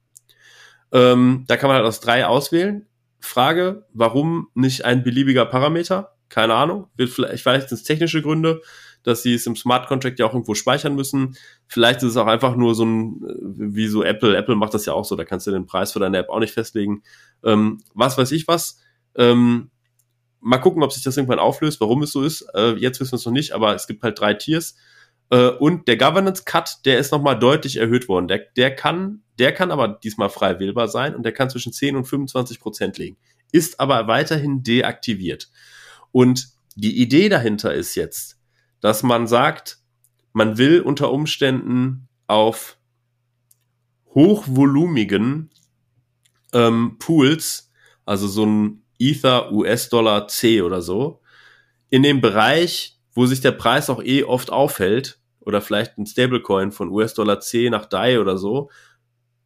[0.92, 2.86] Ähm, da kann man halt aus drei auswählen.
[3.20, 6.16] Frage, warum nicht ein beliebiger Parameter?
[6.28, 6.88] Keine Ahnung.
[6.96, 8.62] Wird vielleicht, vielleicht sind es technische Gründe,
[9.02, 11.36] dass sie es im Smart Contract ja auch irgendwo speichern müssen.
[11.66, 13.34] Vielleicht ist es auch einfach nur so ein, äh,
[13.74, 14.36] wie so Apple.
[14.36, 16.40] Apple macht das ja auch so, da kannst du den Preis für deine App auch
[16.40, 17.02] nicht festlegen.
[17.44, 18.80] Ähm, was weiß ich was.
[19.16, 19.70] Ähm,
[20.40, 22.42] mal gucken, ob sich das irgendwann auflöst, warum es so ist.
[22.54, 24.76] Äh, jetzt wissen wir es noch nicht, aber es gibt halt drei Tiers.
[25.30, 28.28] Äh, und der Governance Cut, der ist nochmal deutlich erhöht worden.
[28.28, 31.96] Der, der, kann, der kann aber diesmal frei wählbar sein und der kann zwischen 10
[31.96, 33.16] und 25 Prozent liegen.
[33.50, 35.50] Ist aber weiterhin deaktiviert.
[36.10, 38.38] Und die Idee dahinter ist jetzt,
[38.82, 39.78] dass man sagt,
[40.34, 42.76] man will unter Umständen auf
[44.14, 45.50] hochvolumigen
[46.52, 47.70] ähm, Pools,
[48.04, 51.22] also so ein Ether US-Dollar C oder so,
[51.88, 56.72] in dem Bereich, wo sich der Preis auch eh oft aufhält, oder vielleicht ein Stablecoin
[56.72, 58.70] von US-Dollar C nach DAI oder so,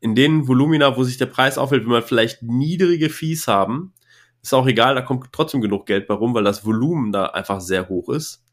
[0.01, 3.93] in den Volumina, wo sich der Preis aufhält, wenn man vielleicht niedrige Fees haben,
[4.43, 7.61] ist auch egal, da kommt trotzdem genug Geld bei rum, weil das Volumen da einfach
[7.61, 8.46] sehr hoch ist.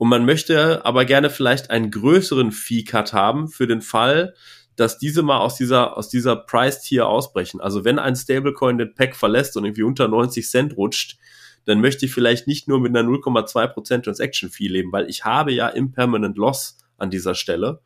[0.00, 4.32] Und man möchte aber gerne vielleicht einen größeren Fee-Cut haben für den Fall,
[4.74, 7.60] dass diese mal aus dieser, aus dieser Price-Tier ausbrechen.
[7.60, 11.18] Also wenn ein Stablecoin den Pack verlässt und irgendwie unter 90 Cent rutscht,
[11.66, 15.52] dann möchte ich vielleicht nicht nur mit einer 0,2% Transaction Fee leben, weil ich habe
[15.52, 17.82] ja Impermanent Loss an dieser Stelle.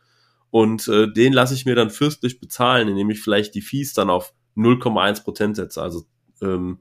[0.50, 4.08] Und äh, den lasse ich mir dann fürstlich bezahlen, indem ich vielleicht die Fees dann
[4.08, 5.82] auf 0,1% setze.
[5.82, 6.04] Also
[6.40, 6.78] ähm,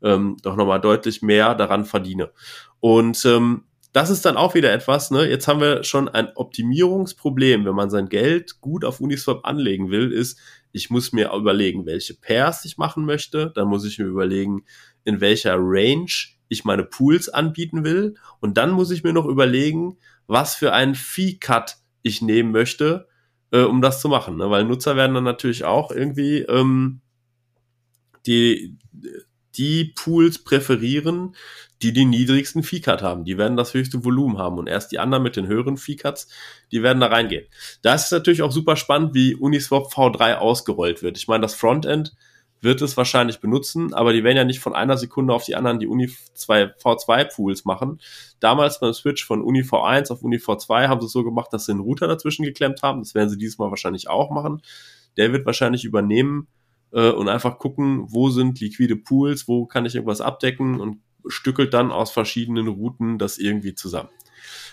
[0.00, 2.30] ähm, doch nochmal deutlich mehr daran verdiene.
[2.78, 3.64] Und ähm,
[3.96, 5.26] das ist dann auch wieder etwas, ne?
[5.26, 10.12] Jetzt haben wir schon ein Optimierungsproblem, wenn man sein Geld gut auf Uniswap anlegen will,
[10.12, 10.38] ist,
[10.70, 13.52] ich muss mir überlegen, welche Pairs ich machen möchte.
[13.54, 14.66] Dann muss ich mir überlegen,
[15.04, 16.10] in welcher Range
[16.48, 18.16] ich meine Pools anbieten will.
[18.38, 23.08] Und dann muss ich mir noch überlegen, was für einen Fee-Cut ich nehmen möchte,
[23.50, 24.36] äh, um das zu machen.
[24.36, 24.50] Ne?
[24.50, 27.00] Weil Nutzer werden dann natürlich auch irgendwie ähm,
[28.26, 28.76] die,
[29.54, 31.34] die Pools präferieren,
[31.82, 33.24] die die niedrigsten Fee-Cut haben.
[33.24, 36.28] Die werden das höchste Volumen haben und erst die anderen mit den höheren Fee-Cuts,
[36.72, 37.46] die werden da reingehen.
[37.82, 41.18] Da ist es natürlich auch super spannend, wie Uniswap V3 ausgerollt wird.
[41.18, 42.16] Ich meine, das Frontend
[42.62, 45.78] wird es wahrscheinlich benutzen, aber die werden ja nicht von einer Sekunde auf die anderen
[45.78, 48.00] die Uni 2 V2 Pools machen.
[48.40, 51.66] Damals beim Switch von Uni V1 auf Uni V2 haben sie es so gemacht, dass
[51.66, 53.00] sie einen Router dazwischen geklemmt haben.
[53.00, 54.62] Das werden sie dieses Mal wahrscheinlich auch machen.
[55.16, 56.48] Der wird wahrscheinlich übernehmen
[56.92, 61.74] äh, und einfach gucken, wo sind liquide Pools, wo kann ich irgendwas abdecken und stückelt
[61.74, 64.10] dann aus verschiedenen Routen das irgendwie zusammen.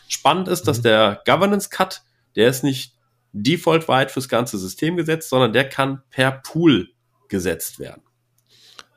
[0.08, 0.84] Spannend ist, dass mhm.
[0.84, 2.04] der Governance Cut,
[2.36, 2.94] der ist nicht
[3.32, 6.90] default weit fürs ganze System gesetzt, sondern der kann per Pool
[7.28, 8.04] gesetzt werden.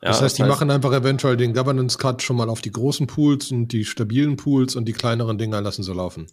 [0.03, 2.71] Ja, das heißt, die heißt, machen einfach eventuell den Governance Cut schon mal auf die
[2.71, 6.27] großen Pools und die stabilen Pools und die kleineren Dinger lassen sie laufen.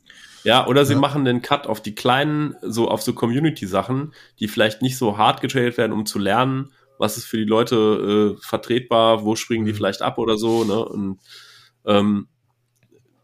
[0.44, 1.00] Ja, oder sie ja.
[1.00, 5.40] machen den Cut auf die kleinen, so auf so Community-Sachen, die vielleicht nicht so hart
[5.40, 9.72] getradet werden, um zu lernen, was ist für die Leute äh, vertretbar, wo springen die
[9.72, 9.78] mhm.
[9.78, 10.86] vielleicht ab oder so, ne?
[10.86, 11.20] Und,
[11.86, 12.28] ähm,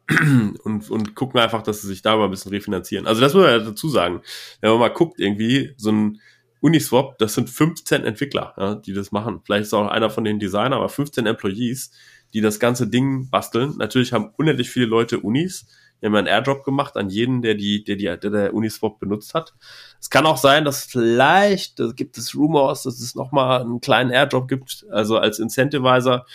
[0.63, 3.05] und, und gucken einfach, dass sie sich da mal ein bisschen refinanzieren.
[3.05, 4.21] Also das muss man ja dazu sagen.
[4.59, 6.19] Wenn man mal guckt, irgendwie, so ein
[6.61, 9.41] Uniswap, das sind 15 Entwickler, ja, die das machen.
[9.45, 11.91] Vielleicht ist auch einer von den Designern, aber 15 Employees,
[12.33, 13.75] die das ganze Ding basteln.
[13.77, 15.67] Natürlich haben unendlich viele Leute Unis.
[16.01, 19.33] Die haben einen Airdrop gemacht an jeden, der die, der die, der, der Uniswap benutzt
[19.33, 19.53] hat.
[19.99, 24.11] Es kann auch sein, dass vielleicht, da gibt es Rumors, dass es nochmal einen kleinen
[24.11, 26.25] Airdrop gibt, also als Incentivizer,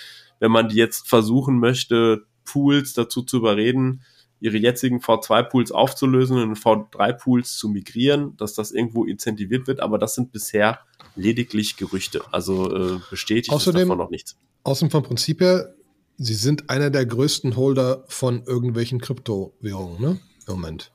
[0.41, 4.03] wenn man die jetzt versuchen möchte, Pools dazu zu überreden,
[4.41, 9.97] ihre jetzigen V2-Pools aufzulösen und in V3-Pools zu migrieren, dass das irgendwo incentiviert wird, aber
[9.97, 10.81] das sind bisher
[11.17, 12.21] lediglich Gerüchte.
[12.31, 14.37] Also äh, bestätigt Außerdem, ist davon noch nichts.
[14.65, 15.75] Außerdem vom Prinzip her,
[16.17, 20.21] sie sind einer der größten Holder von irgendwelchen Kryptowährungen, ne?
[20.47, 20.93] Im Moment.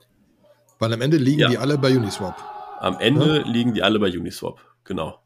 [0.78, 1.48] Weil am Ende liegen ja.
[1.48, 2.36] die alle bei Uniswap.
[2.78, 3.46] Am Ende ja?
[3.46, 5.20] liegen die alle bei Uniswap, genau.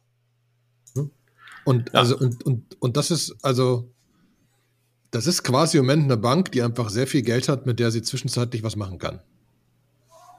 [1.64, 2.00] Und, ja.
[2.00, 3.90] also, und, und, und das ist, also,
[5.10, 7.90] das ist quasi im Moment eine Bank, die einfach sehr viel Geld hat, mit der
[7.90, 9.20] sie zwischenzeitlich was machen kann.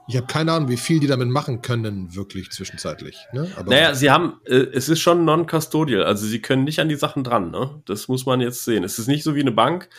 [0.07, 3.17] Ich habe keine Ahnung, wie viel die damit machen können, wirklich zwischenzeitlich.
[3.33, 3.49] Ne?
[3.55, 6.95] Aber naja, sie haben, äh, es ist schon non-custodial, also sie können nicht an die
[6.95, 7.51] Sachen dran.
[7.51, 7.81] Ne?
[7.85, 8.83] Das muss man jetzt sehen.
[8.83, 9.89] Es ist nicht so wie eine Bank,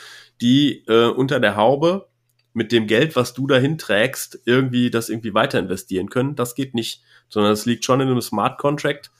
[0.40, 2.08] die äh, unter der Haube
[2.52, 6.36] mit dem Geld, was du dahin trägst, irgendwie das irgendwie weiter investieren können.
[6.36, 9.10] Das geht nicht, sondern es liegt schon in einem Smart Contract,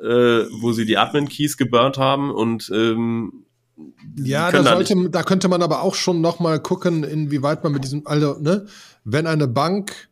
[0.00, 3.44] äh, wo sie die Admin-Keys geburnt haben und ähm,
[4.16, 7.84] ja, da, sollte, da könnte man aber auch schon noch mal gucken, inwieweit man mit
[7.84, 8.66] diesem, also, ne,
[9.04, 10.09] wenn eine Bank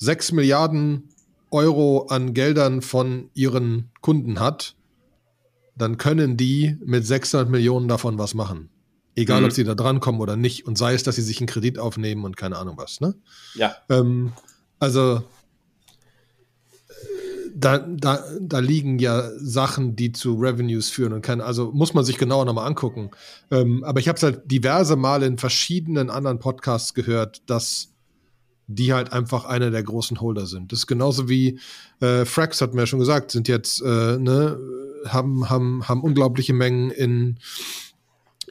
[0.00, 1.08] 6 Milliarden
[1.50, 4.74] Euro an Geldern von ihren Kunden hat,
[5.76, 8.70] dann können die mit 600 Millionen davon was machen.
[9.14, 9.46] Egal, mhm.
[9.46, 10.66] ob sie da drankommen oder nicht.
[10.66, 13.00] Und sei es, dass sie sich einen Kredit aufnehmen und keine Ahnung was.
[13.00, 13.14] Ne?
[13.54, 13.76] Ja.
[13.88, 14.32] Ähm,
[14.78, 15.22] also
[17.54, 22.04] da, da, da liegen ja Sachen, die zu Revenues führen und kann, also muss man
[22.04, 23.10] sich genauer nochmal angucken.
[23.50, 27.88] Ähm, aber ich habe es halt diverse Male in verschiedenen anderen Podcasts gehört, dass
[28.74, 30.72] die halt einfach einer der großen Holder sind.
[30.72, 31.58] Das ist genauso wie
[32.00, 34.58] äh, Frax hat mir ja schon gesagt, sind jetzt, äh, ne,
[35.06, 37.38] haben, haben, haben unglaubliche Mengen in,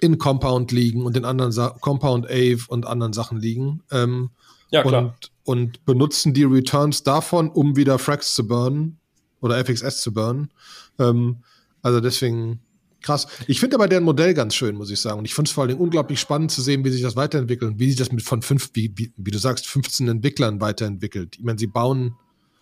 [0.01, 3.82] in Compound liegen und in anderen Sa Compound Ave und anderen Sachen liegen.
[3.91, 4.32] Ähm,
[4.71, 5.01] ja, klar.
[5.03, 8.99] Und, und benutzen die Returns davon, um wieder Frax zu burnen
[9.41, 10.51] oder FXS zu burnen.
[10.99, 11.43] Ähm,
[11.82, 12.60] also deswegen,
[13.01, 13.27] Krass.
[13.47, 15.19] Ich finde aber deren Modell ganz schön, muss ich sagen.
[15.19, 17.79] Und ich finde es vor allem unglaublich spannend zu sehen, wie sich das weiterentwickelt und
[17.79, 21.38] wie sich das mit von fünf, wie, wie, wie du sagst, 15 Entwicklern weiterentwickelt.
[21.38, 22.15] Ich meine, sie bauen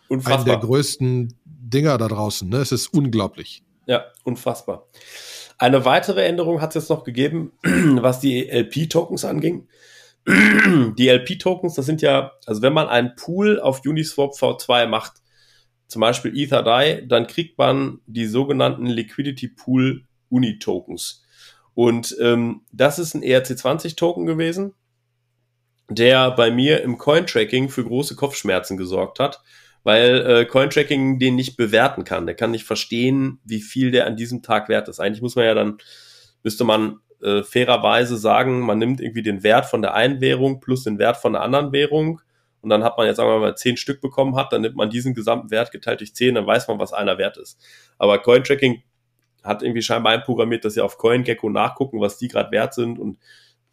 [0.10, 0.38] unfassbar.
[0.38, 2.48] einen der größten Dinger da draußen.
[2.48, 2.58] Ne?
[2.58, 3.64] Es ist unglaublich.
[3.88, 4.88] Ja, unfassbar.
[5.58, 9.68] Eine weitere Änderung hat es jetzt noch gegeben, was die LP-Tokens anging.
[10.28, 15.14] die LP-Tokens, das sind ja, also wenn man einen Pool auf Uniswap V2 macht,
[15.88, 21.24] zum Beispiel EtherDai, dann kriegt man die sogenannten Liquidity Pool Uni-Tokens.
[21.74, 24.74] Und ähm, das ist ein ERC20-Token gewesen,
[25.90, 29.42] der bei mir im Cointracking für große Kopfschmerzen gesorgt hat,
[29.84, 32.26] weil äh, Cointracking den nicht bewerten kann.
[32.26, 35.00] Der kann nicht verstehen, wie viel der an diesem Tag wert ist.
[35.00, 35.78] Eigentlich muss man ja dann,
[36.44, 40.84] müsste man äh, fairerweise sagen, man nimmt irgendwie den Wert von der einen Währung plus
[40.84, 42.22] den Wert von der anderen Währung
[42.62, 44.90] und dann hat man jetzt, sagen wir mal, zehn Stück bekommen hat, dann nimmt man
[44.90, 47.60] diesen gesamten Wert geteilt durch zehn, dann weiß man, was einer wert ist.
[47.98, 48.84] Aber Cointracking
[49.44, 53.18] hat irgendwie scheinbar einprogrammiert, dass sie auf CoinGecko nachgucken, was die gerade wert sind und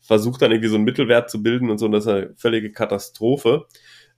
[0.01, 2.73] versucht dann irgendwie so einen Mittelwert zu bilden und so, und das ist eine völlige
[2.73, 3.67] Katastrophe.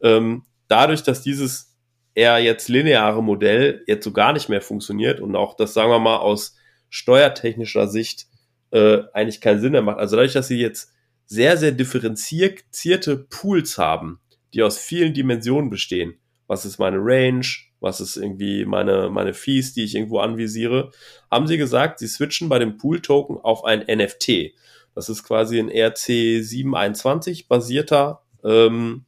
[0.01, 1.77] Ähm, dadurch, dass dieses
[2.15, 5.99] eher jetzt lineare Modell jetzt so gar nicht mehr funktioniert und auch das, sagen wir
[5.99, 6.57] mal, aus
[6.89, 8.27] steuertechnischer Sicht
[8.71, 9.99] äh, eigentlich keinen Sinn mehr macht.
[9.99, 10.93] Also dadurch, dass sie jetzt
[11.27, 14.21] sehr, sehr differenzierte Pools haben,
[14.55, 16.19] die aus vielen Dimensionen bestehen.
[16.47, 17.47] Was ist meine Range?
[17.87, 20.91] Was ist irgendwie meine, meine Fees, die ich irgendwo anvisiere,
[21.31, 24.53] haben sie gesagt, sie switchen bei dem Pool-Token auf ein NFT.
[24.95, 29.05] Das ist quasi ein RC721 basierter ähm,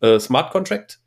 [0.00, 1.00] äh, Smart Contract,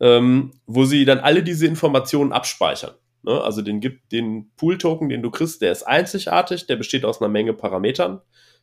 [0.00, 2.94] ähm, wo sie dann alle diese Informationen abspeichern.
[3.24, 3.40] Ne?
[3.42, 3.80] Also den
[4.12, 8.20] den Pool-Token, den du kriegst, der ist einzigartig, der besteht aus einer Menge Parametern,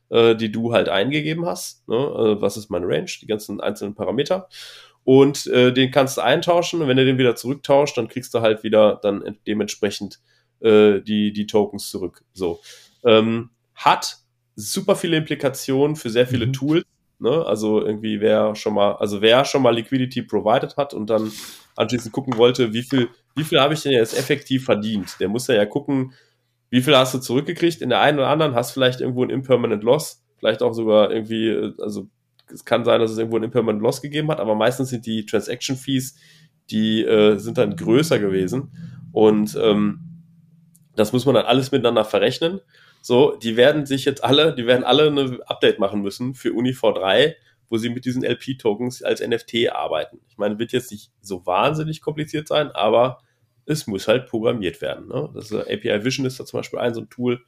[0.08, 1.86] äh, die du halt eingegeben hast.
[1.88, 1.96] Ne?
[1.96, 4.48] Äh, was ist meine Range, die ganzen einzelnen Parameter
[5.04, 8.40] und äh, den kannst du eintauschen und wenn du den wieder zurücktauscht, dann kriegst du
[8.40, 10.20] halt wieder dann dementsprechend
[10.60, 12.22] äh, die, die Tokens zurück.
[12.32, 12.60] So.
[13.04, 14.18] Ähm, hat
[14.54, 16.52] super viele Implikationen für sehr viele mhm.
[16.52, 16.84] Tools.
[17.18, 17.44] Ne?
[17.46, 21.32] Also irgendwie wer schon mal, also wer schon mal Liquidity provided hat und dann
[21.76, 25.16] anschließend gucken wollte, wie viel, wie viel habe ich denn jetzt effektiv verdient?
[25.20, 26.12] Der muss ja ja gucken,
[26.70, 27.82] wie viel hast du zurückgekriegt.
[27.82, 31.48] In der einen oder anderen hast vielleicht irgendwo ein Impermanent Loss, vielleicht auch sogar irgendwie,
[31.48, 32.08] äh, also
[32.52, 35.26] es kann sein, dass es irgendwo ein Impermanent Loss gegeben hat, aber meistens sind die
[35.26, 36.16] Transaction Fees,
[36.70, 38.70] die äh, sind dann größer gewesen.
[39.12, 40.00] Und ähm,
[40.96, 42.60] das muss man dann alles miteinander verrechnen.
[43.02, 46.70] So, die werden sich jetzt alle, die werden alle eine Update machen müssen für Uni
[46.70, 47.34] V3,
[47.68, 50.20] wo sie mit diesen LP-Tokens als NFT arbeiten.
[50.28, 53.18] Ich meine, wird jetzt nicht so wahnsinnig kompliziert sein, aber
[53.64, 55.08] es muss halt programmiert werden.
[55.08, 55.30] Ne?
[55.34, 57.42] Das ist, API Vision ist da zum Beispiel ein so ein Tool.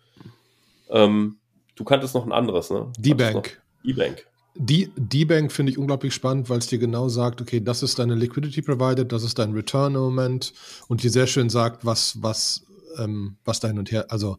[0.91, 1.39] Ähm,
[1.77, 2.91] du kanntest noch ein anderes, ne?
[2.99, 3.63] D-Bank.
[3.85, 4.27] E-Bank.
[4.57, 7.99] Die, die Bank finde ich unglaublich spannend, weil es dir genau sagt, okay, das ist
[7.99, 10.53] deine Liquidity Provided, das ist dein Return im Moment
[10.87, 12.65] und dir sehr schön sagt, was, was,
[12.99, 14.39] ähm, was da hin und her, also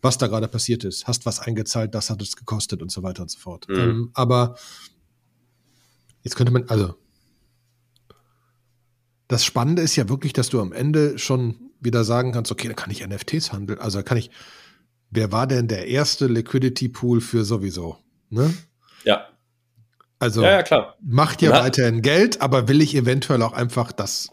[0.00, 1.06] was da gerade passiert ist.
[1.06, 3.68] Hast was eingezahlt, das hat es gekostet und so weiter und so fort.
[3.68, 3.78] Mhm.
[3.78, 4.56] Ähm, aber
[6.22, 6.96] jetzt könnte man, also
[9.28, 12.74] das Spannende ist ja wirklich, dass du am Ende schon wieder sagen kannst, okay, da
[12.74, 13.78] kann ich NFTs handeln.
[13.78, 14.30] Also kann ich,
[15.10, 17.96] wer war denn der erste Liquidity Pool für sowieso?
[18.28, 18.52] Ne?
[19.04, 19.28] Ja.
[20.22, 24.28] Also ja, ja, macht ja weiterhin Geld, aber will ich eventuell auch einfach das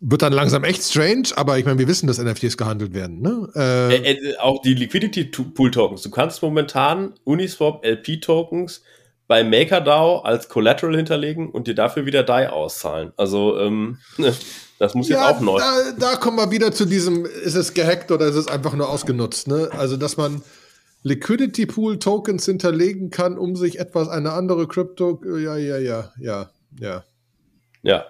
[0.00, 3.22] wird dann langsam echt strange, aber ich meine, wir wissen, dass NFTs gehandelt werden.
[3.22, 3.48] Ne?
[3.54, 6.02] Äh, äh, äh, auch die Liquidity Pool Tokens.
[6.02, 8.82] Du kannst momentan Uniswap LP Tokens
[9.28, 13.12] bei MakerDAO als Collateral hinterlegen und dir dafür wieder DAI auszahlen.
[13.16, 13.98] Also ähm,
[14.80, 15.58] das muss ja, jetzt auch neu.
[15.58, 18.90] Da, da kommen wir wieder zu diesem, ist es gehackt oder ist es einfach nur
[18.90, 19.46] ausgenutzt?
[19.46, 19.70] Ne?
[19.78, 20.42] Also dass man
[21.04, 26.50] Liquidity Pool Tokens hinterlegen kann, um sich etwas eine andere Krypto, ja, ja, ja, ja,
[26.80, 27.04] ja.
[27.82, 28.06] Ja.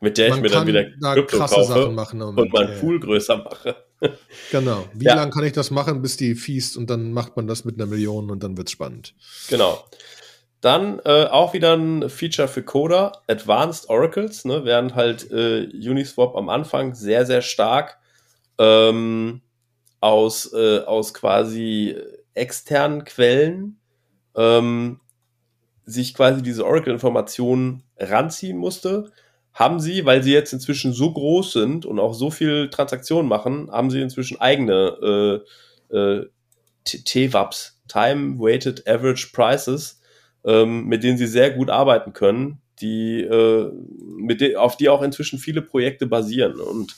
[0.00, 2.78] Mit der man ich mir dann wieder da Krypto kaufe Sachen machen und, und meinen
[2.78, 3.74] Pool größer mache.
[4.52, 4.88] genau.
[4.94, 5.16] Wie ja.
[5.16, 7.86] lange kann ich das machen, bis die fiest und dann macht man das mit einer
[7.86, 9.14] Million und dann wird's spannend.
[9.48, 9.84] Genau.
[10.60, 16.36] Dann äh, auch wieder ein Feature für Coda, Advanced Oracles, ne, während halt äh, Uniswap
[16.36, 17.98] am Anfang sehr, sehr stark
[18.58, 19.40] ähm,
[20.00, 21.96] aus, äh, aus quasi
[22.34, 23.78] externen Quellen
[24.36, 25.00] ähm,
[25.84, 29.12] sich quasi diese Oracle-Informationen ranziehen musste,
[29.52, 33.70] haben sie, weil sie jetzt inzwischen so groß sind und auch so viel Transaktionen machen,
[33.70, 35.42] haben sie inzwischen eigene
[35.90, 36.26] äh, äh,
[36.84, 40.00] TWAPs, Time Weighted Average Prices,
[40.44, 43.70] ähm, mit denen sie sehr gut arbeiten können, die, äh,
[44.16, 46.60] mit de auf die auch inzwischen viele Projekte basieren.
[46.60, 46.96] Und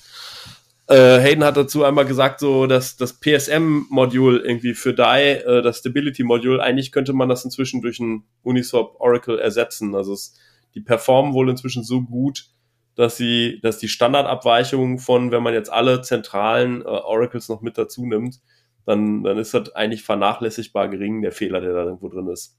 [0.93, 5.78] äh, Hayden hat dazu einmal gesagt, so dass das PSM-Modul irgendwie für DAI, äh, das
[5.78, 9.95] Stability-Modul, eigentlich könnte man das inzwischen durch ein Uniswap Oracle ersetzen.
[9.95, 10.34] Also es,
[10.74, 12.47] die performen wohl inzwischen so gut,
[12.95, 17.78] dass sie, dass die Standardabweichung von, wenn man jetzt alle zentralen äh, Oracles noch mit
[17.78, 18.40] dazu nimmt,
[18.84, 22.59] dann, dann ist das eigentlich vernachlässigbar gering, der Fehler, der da irgendwo drin ist.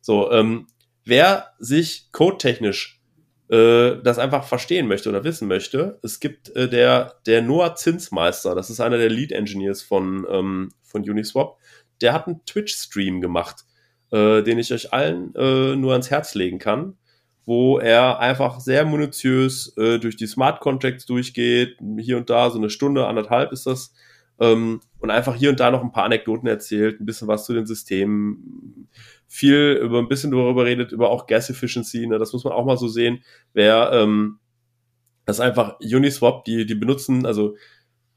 [0.00, 0.66] So, ähm,
[1.04, 2.99] wer sich codetechnisch
[3.50, 8.54] äh, das einfach verstehen möchte oder wissen möchte, es gibt äh, der, der Noah Zinsmeister,
[8.54, 11.56] das ist einer der Lead Engineers von, ähm, von Uniswap,
[12.00, 13.64] der hat einen Twitch-Stream gemacht,
[14.12, 16.96] äh, den ich euch allen äh, nur ans Herz legen kann,
[17.44, 22.58] wo er einfach sehr minutiös äh, durch die Smart Contracts durchgeht, hier und da, so
[22.58, 23.92] eine Stunde, anderthalb ist das,
[24.38, 27.52] ähm, und einfach hier und da noch ein paar Anekdoten erzählt, ein bisschen was zu
[27.52, 28.88] den Systemen,
[29.26, 32.64] viel über ein bisschen darüber redet, über auch Gas Efficiency, ne, das muss man auch
[32.64, 33.22] mal so sehen,
[33.52, 34.38] wer ähm,
[35.24, 37.56] das ist einfach Uniswap, die, die benutzen, also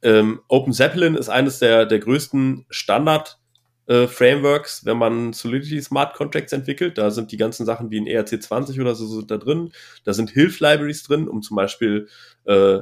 [0.02, 3.40] ähm, Open Zeppelin ist eines der, der größten Standard
[3.86, 6.98] äh, Frameworks, wenn man Solidity Smart Contracts entwickelt.
[6.98, 9.72] Da sind die ganzen Sachen wie ein ERC20 oder so, so da drin.
[10.04, 12.08] Da sind Hilf-Libraries drin, um zum Beispiel
[12.46, 12.80] äh,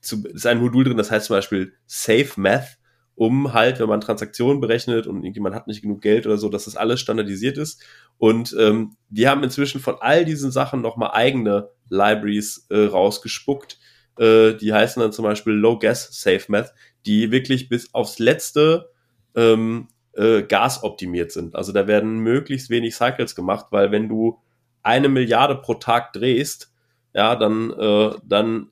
[0.00, 2.78] zu, ist ein Modul drin, das heißt zum Beispiel Safe Math
[3.14, 6.64] um halt, wenn man Transaktionen berechnet und irgendjemand hat nicht genug Geld oder so, dass
[6.64, 7.82] das alles standardisiert ist.
[8.18, 13.78] Und ähm, die haben inzwischen von all diesen Sachen nochmal eigene Libraries äh, rausgespuckt.
[14.18, 16.72] Äh, die heißen dann zum Beispiel Low Gas Safe Math,
[17.06, 18.90] die wirklich bis aufs letzte
[19.34, 21.54] ähm, äh, Gas optimiert sind.
[21.54, 24.38] Also da werden möglichst wenig Cycles gemacht, weil wenn du
[24.82, 26.72] eine Milliarde pro Tag drehst,
[27.14, 28.71] ja, dann, äh, dann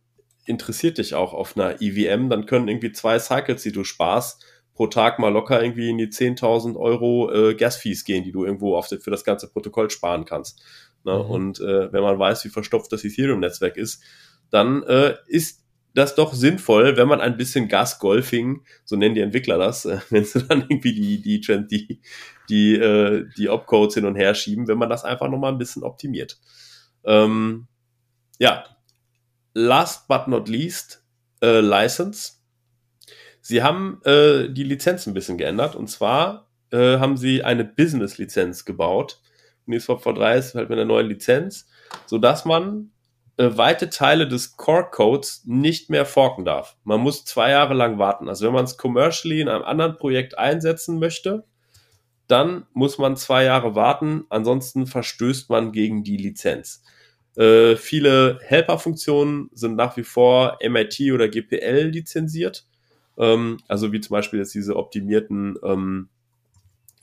[0.51, 4.44] interessiert dich auch auf einer EVM, dann können irgendwie zwei Cycles, die du sparst,
[4.74, 8.76] pro Tag mal locker irgendwie in die 10.000 Euro äh, Gas-Fees gehen, die du irgendwo
[8.76, 10.62] auf, für das ganze Protokoll sparen kannst.
[11.05, 11.14] Ne?
[11.14, 11.30] Mhm.
[11.30, 14.03] Und äh, wenn man weiß, wie verstopft das Ethereum-Netzwerk ist,
[14.51, 15.61] dann äh, ist
[15.94, 20.24] das doch sinnvoll, wenn man ein bisschen Gas-Golfing, so nennen die Entwickler das, äh, wenn
[20.24, 22.01] sie dann irgendwie die, die, Trend, die,
[22.48, 25.82] die, äh, die Opcodes hin und her schieben, wenn man das einfach nochmal ein bisschen
[25.82, 26.38] optimiert.
[27.05, 27.66] Ähm,
[28.38, 28.64] ja,
[29.55, 31.05] last but not least,
[31.42, 32.32] äh, License.
[33.40, 38.64] Sie haben äh, die Lizenz ein bisschen geändert und zwar äh, haben sie eine Business-Lizenz
[38.64, 39.20] gebaut.
[39.66, 41.68] Uniswap V3 ist halt mit einer neuen Lizenz,
[42.07, 42.90] sodass man
[43.36, 46.76] äh, weite Teile des Core-Codes nicht mehr forken darf.
[46.84, 48.28] Man muss zwei Jahre lang warten.
[48.28, 51.44] Also wenn man es commercially in einem anderen Projekt einsetzen möchte,
[52.26, 56.84] dann muss man zwei Jahre warten, ansonsten verstößt man gegen die Lizenz.
[57.41, 62.66] Äh, viele Helper-Funktionen sind nach wie vor MIT oder GPL lizenziert.
[63.16, 66.11] Ähm, also wie zum Beispiel jetzt diese optimierten ähm,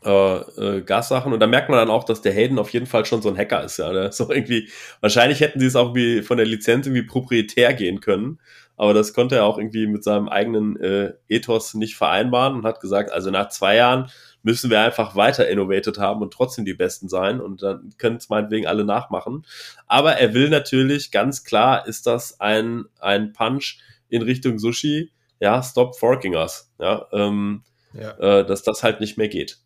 [0.06, 1.34] äh, äh, Gassachen.
[1.34, 3.38] Und da merkt man dann auch, dass der Hayden auf jeden Fall schon so ein
[3.38, 3.78] Hacker ist.
[3.78, 4.70] Ja, der so irgendwie,
[5.02, 8.40] wahrscheinlich hätten sie es auch wie von der Lizenz irgendwie proprietär gehen können.
[8.76, 12.80] Aber das konnte er auch irgendwie mit seinem eigenen äh, Ethos nicht vereinbaren und hat
[12.80, 14.12] gesagt, also nach zwei Jahren
[14.44, 18.30] müssen wir einfach weiter innovated haben und trotzdem die Besten sein und dann können es
[18.30, 19.46] meinetwegen alle nachmachen.
[19.88, 23.80] Aber er will natürlich, ganz klar ist das ein, ein Punch
[24.10, 27.64] in Richtung Sushi, ja, stop forking us, ja, ähm,
[27.94, 28.12] ja.
[28.18, 29.60] Äh, dass das halt nicht mehr geht.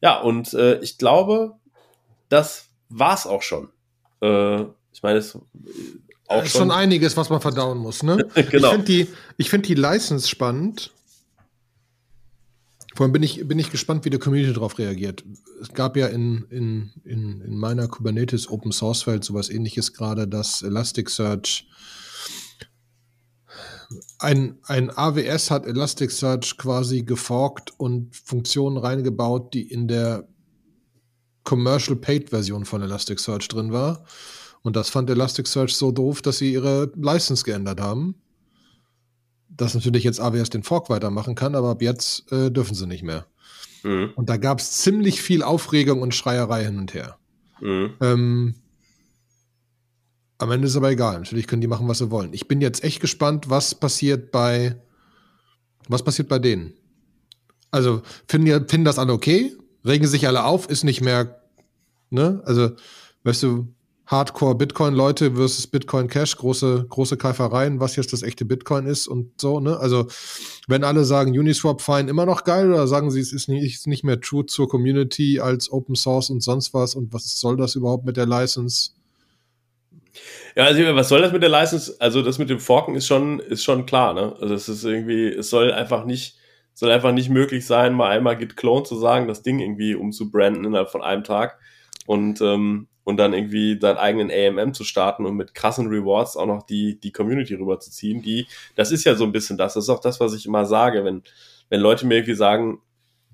[0.00, 1.56] Ja, und äh, ich glaube,
[2.28, 3.68] das war's auch schon.
[4.22, 4.62] Äh,
[4.92, 5.38] ich meine, es
[6.30, 8.16] auch ist schon, schon einiges, was man verdauen muss, ne?
[8.50, 8.68] genau.
[8.68, 10.92] Ich finde die, ich find die License spannend,
[12.94, 15.24] Vor allem bin ich, bin ich gespannt, wie die Community darauf reagiert.
[15.60, 20.26] Es gab ja in, in, in, in meiner Kubernetes Open Source Welt sowas ähnliches gerade,
[20.26, 21.68] dass Elasticsearch
[24.18, 30.28] ein, ein AWS hat Elasticsearch quasi geforkt und Funktionen reingebaut, die in der
[31.44, 34.04] Commercial Paid Version von Elasticsearch drin war.
[34.62, 38.14] Und das fand Elasticsearch so doof, dass sie ihre License geändert haben.
[39.60, 43.02] Dass natürlich jetzt AWS den Fork weitermachen kann, aber ab jetzt äh, dürfen sie nicht
[43.02, 43.26] mehr.
[43.82, 44.12] Mhm.
[44.14, 47.18] Und da gab es ziemlich viel Aufregung und Schreierei hin und her.
[47.60, 47.92] Mhm.
[48.00, 48.54] Ähm,
[50.38, 51.18] am Ende ist aber egal.
[51.18, 52.32] Natürlich können die machen, was sie wollen.
[52.32, 54.76] Ich bin jetzt echt gespannt, was passiert bei,
[55.88, 56.72] was passiert bei denen.
[57.70, 59.54] Also finden, finden das alle okay?
[59.84, 60.70] Regen sich alle auf?
[60.70, 61.42] Ist nicht mehr,
[62.08, 62.42] ne?
[62.46, 62.70] Also,
[63.24, 63.68] weißt du,
[64.10, 69.40] Hardcore Bitcoin-Leute versus Bitcoin Cash, große, große Keifereien, was jetzt das echte Bitcoin ist und
[69.40, 69.78] so, ne?
[69.78, 70.08] Also,
[70.66, 73.86] wenn alle sagen, Uniswap fein immer noch geil oder sagen sie, es ist nicht, ist
[73.86, 77.76] nicht mehr true zur Community als Open Source und sonst was und was soll das
[77.76, 78.90] überhaupt mit der License?
[80.56, 81.94] Ja, also was soll das mit der License?
[82.00, 84.34] Also das mit dem Forken ist schon, ist schon klar, ne?
[84.40, 86.36] Also es ist irgendwie, es soll einfach nicht,
[86.74, 90.64] soll einfach nicht möglich sein, mal einmal Git Clone zu sagen, das Ding irgendwie umzubranden
[90.64, 91.60] innerhalb von einem Tag.
[92.06, 96.46] Und ähm, und dann irgendwie deinen eigenen AMM zu starten und mit krassen Rewards auch
[96.46, 98.46] noch die, die Community rüberzuziehen, die,
[98.76, 101.04] das ist ja so ein bisschen das, das ist auch das, was ich immer sage,
[101.04, 101.22] wenn,
[101.68, 102.80] wenn Leute mir irgendwie sagen,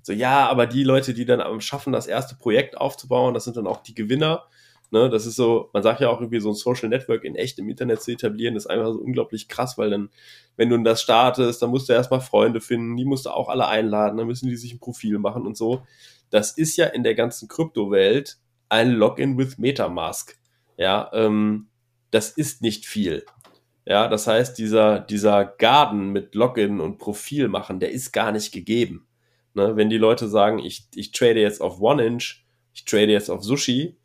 [0.07, 3.67] so, ja, aber die Leute, die dann schaffen, das erste Projekt aufzubauen, das sind dann
[3.67, 4.45] auch die Gewinner.
[4.89, 7.59] Ne, das ist so, man sagt ja auch irgendwie so ein Social Network in echt
[7.59, 10.09] im Internet zu etablieren, ist einfach so unglaublich krass, weil dann,
[10.55, 13.67] wenn du das startest, dann musst du erstmal Freunde finden, die musst du auch alle
[13.67, 15.81] einladen, dann müssen die sich ein Profil machen und so.
[16.29, 18.37] Das ist ja in der ganzen Kryptowelt
[18.69, 20.37] ein Login with Metamask.
[20.77, 21.67] Ja, ähm,
[22.11, 23.25] das ist nicht viel.
[23.85, 28.51] Ja, das heißt, dieser, dieser Garden mit Login und Profil machen, der ist gar nicht
[28.51, 29.07] gegeben.
[29.53, 29.75] Ne?
[29.75, 32.43] Wenn die Leute sagen, ich, ich trade jetzt auf One-Inch,
[32.73, 33.97] ich trade jetzt auf Sushi,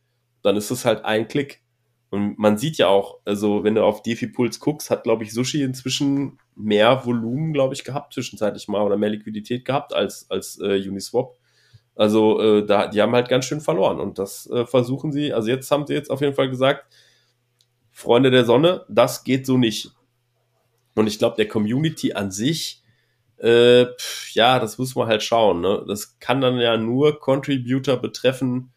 [0.43, 1.63] dann ist es halt ein Klick.
[2.11, 5.33] Und man sieht ja auch, also wenn du auf DeFi Pulse guckst, hat, glaube ich,
[5.33, 10.61] Sushi inzwischen mehr Volumen, glaube ich, gehabt, zwischenzeitlich mal, oder mehr Liquidität gehabt als, als
[10.61, 11.37] äh, Uniswap.
[11.95, 15.49] Also äh, da, die haben halt ganz schön verloren und das äh, versuchen sie, also
[15.49, 16.87] jetzt haben sie jetzt auf jeden Fall gesagt,
[17.91, 19.93] Freunde der Sonne, das geht so nicht.
[20.95, 22.83] Und ich glaube, der Community an sich,
[23.37, 25.61] äh, pff, ja, das muss man halt schauen.
[25.61, 25.85] Ne?
[25.87, 28.73] Das kann dann ja nur Contributor betreffen,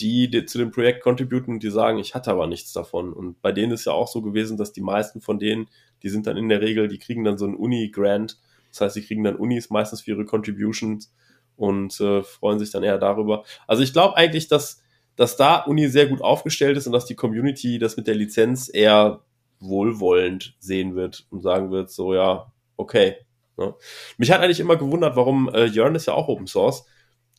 [0.00, 3.12] die, die zu dem Projekt contributen und die sagen, ich hatte aber nichts davon.
[3.12, 5.68] Und bei denen ist ja auch so gewesen, dass die meisten von denen,
[6.02, 8.38] die sind dann in der Regel, die kriegen dann so ein Uni-Grant.
[8.70, 11.12] Das heißt, die kriegen dann Unis meistens für ihre Contributions
[11.60, 13.44] und äh, freuen sich dann eher darüber.
[13.66, 14.82] Also ich glaube eigentlich, dass,
[15.14, 18.70] dass da Uni sehr gut aufgestellt ist und dass die Community das mit der Lizenz
[18.72, 19.20] eher
[19.58, 23.16] wohlwollend sehen wird und sagen wird, so ja, okay.
[23.58, 23.74] Ne?
[24.16, 26.86] Mich hat eigentlich immer gewundert, warum äh, Jörn ist ja auch Open Source,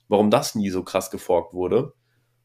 [0.08, 1.94] warum das nie so krass geforkt wurde.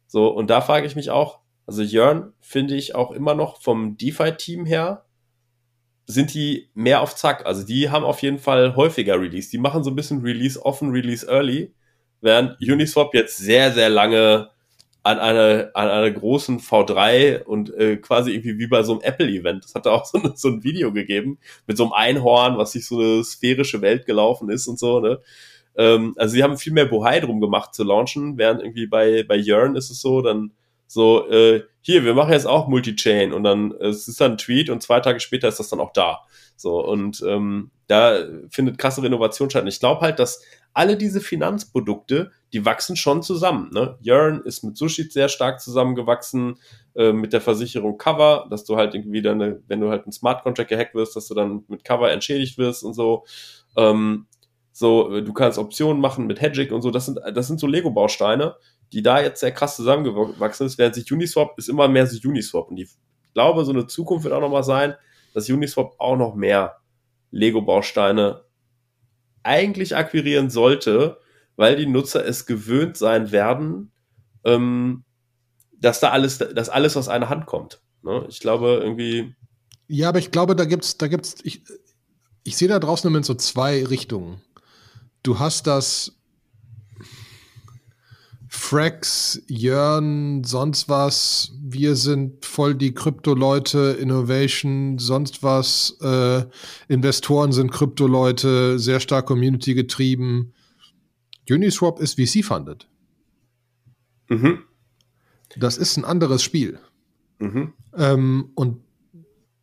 [0.06, 3.98] So, und da frage ich mich auch, also Jörn finde ich auch immer noch vom
[3.98, 5.04] DeFi-Team her
[6.06, 7.46] sind die mehr auf Zack.
[7.46, 9.50] Also die haben auf jeden Fall häufiger Release.
[9.50, 11.74] Die machen so ein bisschen Release offen, Release early,
[12.20, 14.50] während Uniswap jetzt sehr, sehr lange
[15.02, 19.64] an einer an einer großen V3 und äh, quasi irgendwie wie bei so einem Apple-Event.
[19.64, 22.72] Das hat da auch so, eine, so ein Video gegeben mit so einem Einhorn, was
[22.72, 25.20] sich so eine sphärische Welt gelaufen ist und so, ne?
[25.76, 29.36] Ähm, also sie haben viel mehr Bohai drum gemacht zu launchen, während irgendwie bei, bei
[29.36, 30.52] Yearn ist es so, dann
[30.86, 34.70] so, äh, hier, wir machen jetzt auch Multi-Chain und dann, es ist dann ein Tweet
[34.70, 36.20] und zwei Tage später ist das dann auch da.
[36.56, 39.62] So, und ähm, da findet krasse Renovation statt.
[39.62, 43.70] Und ich glaube halt, dass alle diese Finanzprodukte, die wachsen schon zusammen.
[43.72, 43.98] Ne?
[44.02, 46.56] Yearn ist mit Sushi sehr stark zusammengewachsen,
[46.94, 50.42] äh, mit der Versicherung Cover, dass du halt irgendwie dann, wenn du halt ein Smart
[50.42, 53.24] Contract gehackt wirst, dass du dann mit Cover entschädigt wirst und so.
[53.76, 54.26] Ähm,
[54.72, 56.90] so, du kannst Optionen machen mit Hedging und so.
[56.90, 58.56] Das sind, das sind so Lego-Bausteine,
[58.92, 62.68] die da jetzt sehr krass zusammengewachsen ist, während sich Uniswap ist immer mehr so Uniswap.
[62.68, 62.90] Und ich
[63.34, 64.94] glaube, so eine Zukunft wird auch nochmal sein,
[65.34, 66.76] dass Uniswap auch noch mehr
[67.30, 68.44] Lego-Bausteine
[69.42, 71.18] eigentlich akquirieren sollte,
[71.56, 73.92] weil die Nutzer es gewöhnt sein werden,
[74.44, 75.04] ähm,
[75.78, 77.80] dass da alles, dass alles aus einer Hand kommt.
[78.02, 78.24] Ne?
[78.28, 79.34] Ich glaube irgendwie.
[79.88, 81.62] Ja, aber ich glaube, da gibt's, da gibt's, ich,
[82.44, 84.40] ich sehe da draußen immer so zwei Richtungen.
[85.22, 86.15] Du hast das
[88.56, 91.52] Frax, Jörn, sonst was.
[91.62, 95.98] Wir sind voll die Krypto-Leute, Innovation, sonst was.
[96.00, 96.46] Äh,
[96.88, 100.52] Investoren sind Krypto-Leute, sehr stark Community getrieben.
[101.48, 102.88] Uniswap ist VC-funded.
[104.28, 104.60] Mhm.
[105.56, 106.80] Das ist ein anderes Spiel.
[107.38, 107.74] Mhm.
[107.94, 108.80] Ähm, und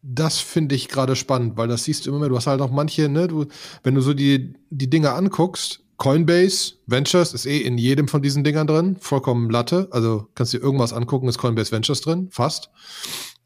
[0.01, 2.29] das finde ich gerade spannend, weil das siehst du immer mehr.
[2.29, 3.47] Du hast halt auch manche, ne, du,
[3.81, 8.43] wenn du so die, die Dinge anguckst, Coinbase Ventures ist eh in jedem von diesen
[8.43, 9.87] Dingern drin, vollkommen Latte.
[9.91, 12.69] Also kannst dir irgendwas angucken, ist Coinbase Ventures drin, fast.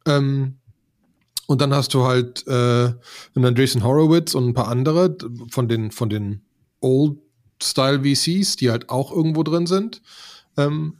[0.07, 0.55] Ähm,
[1.45, 2.93] und dann hast du halt äh,
[3.35, 5.15] einen Andreessen Horowitz und ein paar andere
[5.51, 6.41] von den, von den
[6.81, 10.01] Old-Style VCs, die halt auch irgendwo drin sind.
[10.57, 10.97] Ähm,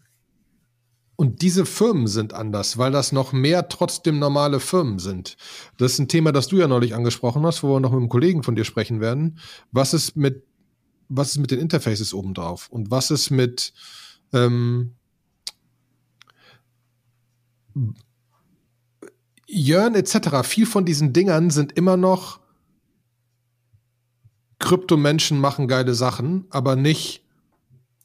[1.16, 5.38] und diese Firmen sind anders, weil das noch mehr trotzdem normale Firmen sind.
[5.80, 8.10] Das ist ein Thema, das du ja neulich angesprochen hast, wo wir noch mit einem
[8.10, 9.40] Kollegen von dir sprechen werden.
[9.72, 10.44] Was ist mit,
[11.10, 12.70] was ist mit den Interfaces obendrauf?
[12.70, 13.74] Und was ist mit
[14.34, 14.96] ähm,
[19.48, 22.40] Jörn etc., viel von diesen Dingern sind immer noch
[24.60, 27.24] Kryptomenschen machen geile Sachen, aber nicht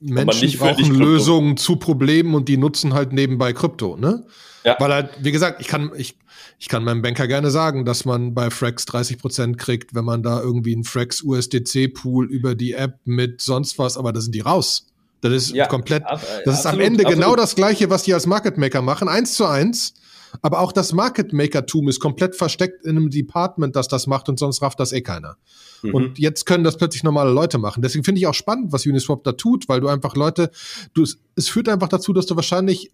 [0.01, 4.27] Menschen nicht brauchen Lösungen zu Problemen und die nutzen halt nebenbei Krypto, ne?
[4.65, 4.77] Ja.
[4.79, 6.17] Weil halt, wie gesagt, ich kann, ich,
[6.59, 10.23] ich kann meinem Banker gerne sagen, dass man bei Frax 30 Prozent kriegt, wenn man
[10.23, 14.35] da irgendwie einen Frax USDC Pool über die App mit sonst was, aber da sind
[14.35, 14.87] die raus.
[15.21, 17.25] Das ist ja, komplett, das ist absolut, am Ende genau absolut.
[17.25, 19.95] genau das Gleiche, was die als Market Maker machen, eins zu eins.
[20.41, 24.39] Aber auch das Market Maker-Tum ist komplett versteckt in einem Department, das das macht und
[24.39, 25.37] sonst rafft das eh keiner.
[25.83, 25.95] Mhm.
[25.95, 27.83] Und jetzt können das plötzlich normale Leute machen.
[27.83, 30.51] Deswegen finde ich auch spannend, was Uniswap da tut, weil du einfach Leute,
[30.95, 32.91] du, es führt einfach dazu, dass du wahrscheinlich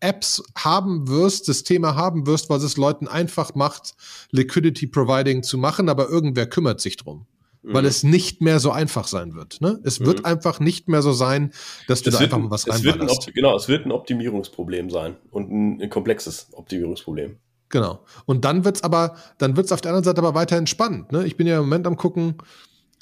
[0.00, 3.94] Apps haben wirst, Systeme haben wirst, was es Leuten einfach macht,
[4.30, 7.26] Liquidity Providing zu machen, aber irgendwer kümmert sich drum
[7.66, 7.88] weil mhm.
[7.88, 9.60] es nicht mehr so einfach sein wird.
[9.60, 9.80] Ne?
[9.82, 10.06] Es mhm.
[10.06, 11.52] wird einfach nicht mehr so sein,
[11.88, 13.34] dass du es da einfach mal was reinballerst.
[13.34, 17.36] Genau, es wird ein Optimierungsproblem sein und ein, ein komplexes Optimierungsproblem.
[17.68, 18.04] Genau.
[18.24, 21.10] Und dann wird's aber, dann wird's auf der anderen Seite aber weiterhin spannend.
[21.10, 21.26] Ne?
[21.26, 22.36] Ich bin ja im Moment am gucken.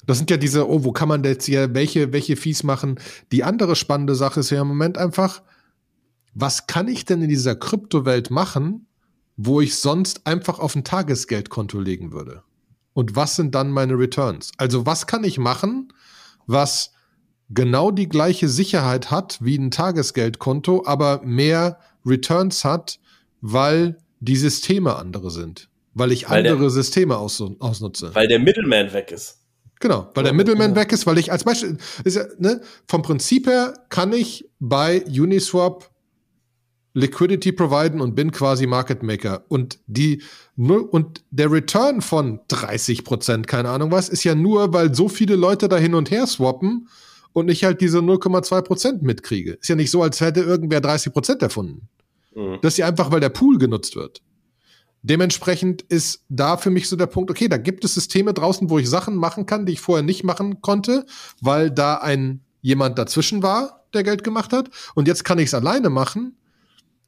[0.07, 2.99] Das sind ja diese, oh, wo kann man jetzt hier welche, welche Fees machen?
[3.31, 5.41] Die andere spannende Sache ist ja im Moment einfach,
[6.35, 8.85] was kann ich denn in dieser Kryptowelt machen,
[9.35, 12.43] wo ich sonst einfach auf ein Tagesgeldkonto legen würde?
[12.95, 14.51] und was sind dann meine Returns?
[14.57, 15.93] Also was kann ich machen,
[16.47, 16.93] was
[17.49, 22.99] genau die gleiche Sicherheit hat wie ein Tagesgeldkonto, aber mehr Returns hat,
[23.41, 25.69] weil die Systeme andere sind.
[25.93, 28.15] Weil ich weil andere der, Systeme aus, ausnutze.
[28.15, 29.41] Weil der Middleman weg ist.
[29.81, 30.81] Genau, weil der Middleman genau.
[30.81, 35.03] weg ist, weil ich als Beispiel, ist ja, ne, vom Prinzip her kann ich bei
[35.05, 35.91] Uniswap
[36.95, 39.43] Liquidity providen und bin quasi Market Maker.
[39.49, 40.23] Und die
[40.55, 45.35] und der Return von 30 Prozent, keine Ahnung was, ist ja nur, weil so viele
[45.35, 46.87] Leute da hin und her swappen
[47.33, 49.57] und ich halt diese 0,2 Prozent mitkriege.
[49.59, 51.89] Ist ja nicht so, als hätte irgendwer 30 Prozent erfunden.
[52.33, 52.59] Mhm.
[52.61, 54.21] Das ist ja einfach, weil der Pool genutzt wird.
[55.01, 58.79] Dementsprechend ist da für mich so der Punkt, okay, da gibt es Systeme draußen, wo
[58.79, 61.05] ich Sachen machen kann, die ich vorher nicht machen konnte,
[61.41, 64.69] weil da ein jemand dazwischen war, der Geld gemacht hat.
[64.95, 66.37] Und jetzt kann ich es alleine machen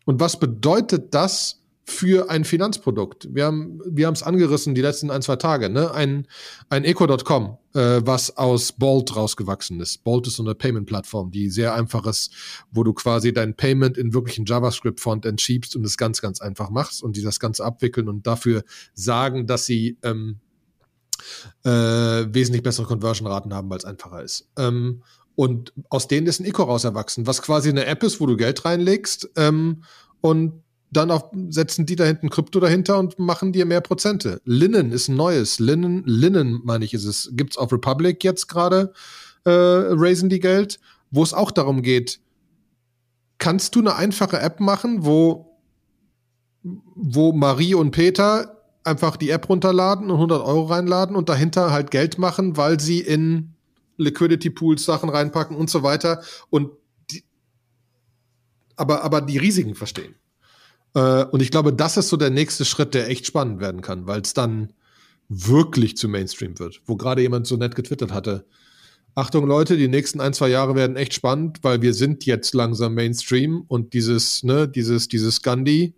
[0.08, 3.28] und was bedeutet das für ein Finanzprodukt?
[3.36, 5.70] Wir haben wir haben es angerissen die letzten ein, zwei Tage.
[5.70, 5.92] Ne?
[5.92, 6.28] Ein,
[6.70, 10.06] ein Eco.com, äh, was aus Bolt rausgewachsen ist.
[10.06, 12.32] Bolt ist so eine Payment-Plattform, die sehr einfach ist,
[12.72, 17.04] wo du quasi dein Payment in wirklichen JavaScript-Font entschiebst und es ganz, ganz einfach machst
[17.04, 20.40] und die das Ganze abwickeln und dafür sagen, dass sie ähm,
[21.66, 24.48] äh, wesentlich bessere Conversion-Raten haben, weil es einfacher ist.
[24.58, 25.04] Ähm,
[25.38, 28.36] und aus denen ist ein Eco raus erwachsen, was quasi eine App ist, wo du
[28.36, 29.84] Geld reinlegst ähm,
[30.20, 34.42] und dann auf, setzen die da hinten Krypto dahinter und machen dir mehr Prozente.
[34.46, 35.60] Linen ist ein neues.
[35.60, 37.30] Linen, Linen meine ich, ist es.
[37.34, 38.94] Gibt's auf Republic jetzt gerade,
[39.44, 40.80] äh, raisen die Geld,
[41.12, 42.20] wo es auch darum geht,
[43.38, 45.60] kannst du eine einfache App machen, wo,
[46.64, 51.92] wo Marie und Peter einfach die App runterladen und 100 Euro reinladen und dahinter halt
[51.92, 53.54] Geld machen, weil sie in
[53.98, 56.72] Liquidity Pools Sachen reinpacken und so weiter und
[57.12, 57.24] die,
[58.76, 60.16] aber, aber die Risiken verstehen.
[60.94, 64.08] Äh, und ich glaube, das ist so der nächste Schritt, der echt spannend werden kann,
[64.08, 64.74] weil es dann
[65.30, 66.82] wirklich zu Mainstream wird.
[66.86, 68.46] Wo gerade jemand so nett getwittert hatte.
[69.16, 72.94] Achtung Leute, die nächsten ein, zwei Jahre werden echt spannend, weil wir sind jetzt langsam
[72.94, 75.96] Mainstream und dieses, ne, dieses, dieses Gandhi,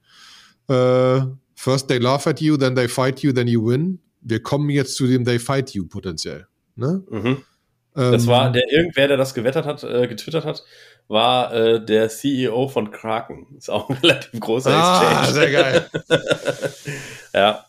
[0.70, 1.22] äh,
[1.54, 4.00] first they laugh at you, then they fight you, then you win.
[4.22, 6.48] Wir kommen jetzt zu dem they fight you potenziell.
[6.76, 7.04] Ne?
[7.10, 7.38] Mhm.
[7.94, 8.54] Das war ähm.
[8.54, 10.64] der irgendwer, der das gewettert hat, äh, getwittert hat,
[11.08, 13.48] war äh, der CEO von Kraken.
[13.58, 15.34] Ist auch ein relativ großer ah, Exchange.
[15.34, 15.86] sehr geil.
[17.34, 17.66] ja.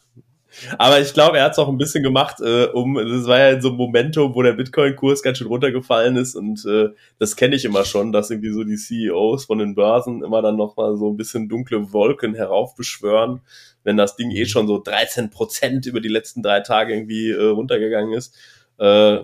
[0.79, 3.51] Aber ich glaube, er hat es auch ein bisschen gemacht, äh, um, das war ja
[3.51, 7.57] in so einem Momentum, wo der Bitcoin-Kurs ganz schön runtergefallen ist und äh, das kenne
[7.57, 11.09] ich immer schon, dass irgendwie so die CEOs von den Börsen immer dann nochmal so
[11.09, 13.41] ein bisschen dunkle Wolken heraufbeschwören,
[13.85, 17.43] wenn das Ding eh schon so 13 Prozent über die letzten drei Tage irgendwie äh,
[17.43, 18.37] runtergegangen ist.
[18.79, 19.21] Äh,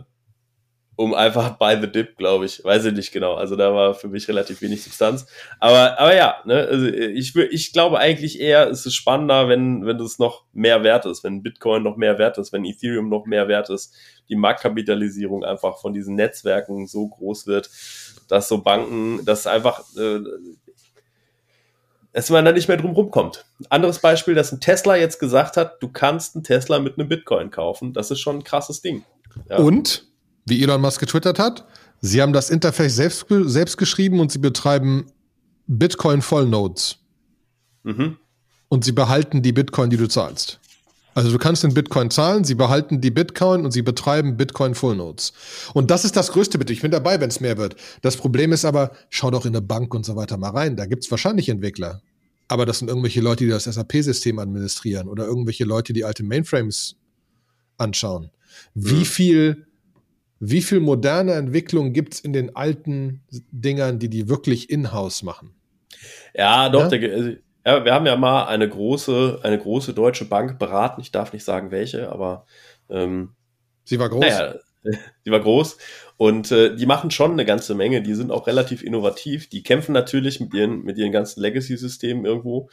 [0.96, 2.64] um einfach by the dip, glaube ich.
[2.64, 3.34] Weiß ich nicht genau.
[3.34, 5.26] Also da war für mich relativ wenig Substanz.
[5.60, 9.98] Aber, aber ja, ne, also ich, ich glaube eigentlich eher, es ist spannender, wenn, wenn
[9.98, 13.46] das noch mehr wert ist, wenn Bitcoin noch mehr wert ist, wenn Ethereum noch mehr
[13.48, 13.94] wert ist,
[14.28, 17.70] die Marktkapitalisierung einfach von diesen Netzwerken so groß wird,
[18.28, 20.20] dass so Banken, dass einfach, äh,
[22.12, 23.44] dass man da nicht mehr drum rumkommt.
[23.68, 27.50] Anderes Beispiel, dass ein Tesla jetzt gesagt hat, du kannst einen Tesla mit einem Bitcoin
[27.50, 27.92] kaufen.
[27.92, 29.04] Das ist schon ein krasses Ding.
[29.50, 29.58] Ja.
[29.58, 30.06] Und
[30.46, 31.66] wie Elon Musk getwittert hat.
[32.00, 35.06] Sie haben das Interface selbst, selbst geschrieben und sie betreiben
[35.66, 36.98] Bitcoin Vollnodes.
[37.82, 38.16] Mhm.
[38.68, 40.60] Und sie behalten die Bitcoin, die du zahlst.
[41.16, 44.96] Also du kannst in Bitcoin zahlen, sie behalten die Bitcoin und sie betreiben Bitcoin Full
[44.96, 45.32] Nodes.
[45.72, 46.74] Und das ist das größte Bitte.
[46.74, 47.74] Ich bin dabei, wenn es mehr wird.
[48.02, 50.76] Das Problem ist aber, schau doch in eine Bank und so weiter mal rein.
[50.76, 52.02] Da gibt es wahrscheinlich Entwickler.
[52.48, 56.96] Aber das sind irgendwelche Leute, die das SAP-System administrieren oder irgendwelche Leute, die alte Mainframes
[57.78, 58.28] anschauen.
[58.74, 59.04] Wie mhm.
[59.06, 59.66] viel
[60.38, 65.54] wie viel moderne Entwicklung gibt es in den alten Dingern, die die wirklich in-house machen?
[66.34, 66.90] Ja, doch.
[66.92, 66.98] Ja?
[66.98, 67.30] Der, also,
[67.64, 71.00] ja, wir haben ja mal eine große, eine große deutsche Bank beraten.
[71.00, 72.46] Ich darf nicht sagen welche, aber
[72.88, 73.30] ähm,
[73.84, 74.20] sie war groß.
[74.20, 74.54] Naja,
[75.24, 75.78] sie war groß
[76.16, 78.02] und äh, die machen schon eine ganze Menge.
[78.02, 79.48] Die sind auch relativ innovativ.
[79.48, 82.68] Die kämpfen natürlich mit ihren, mit ihren ganzen Legacy-Systemen irgendwo.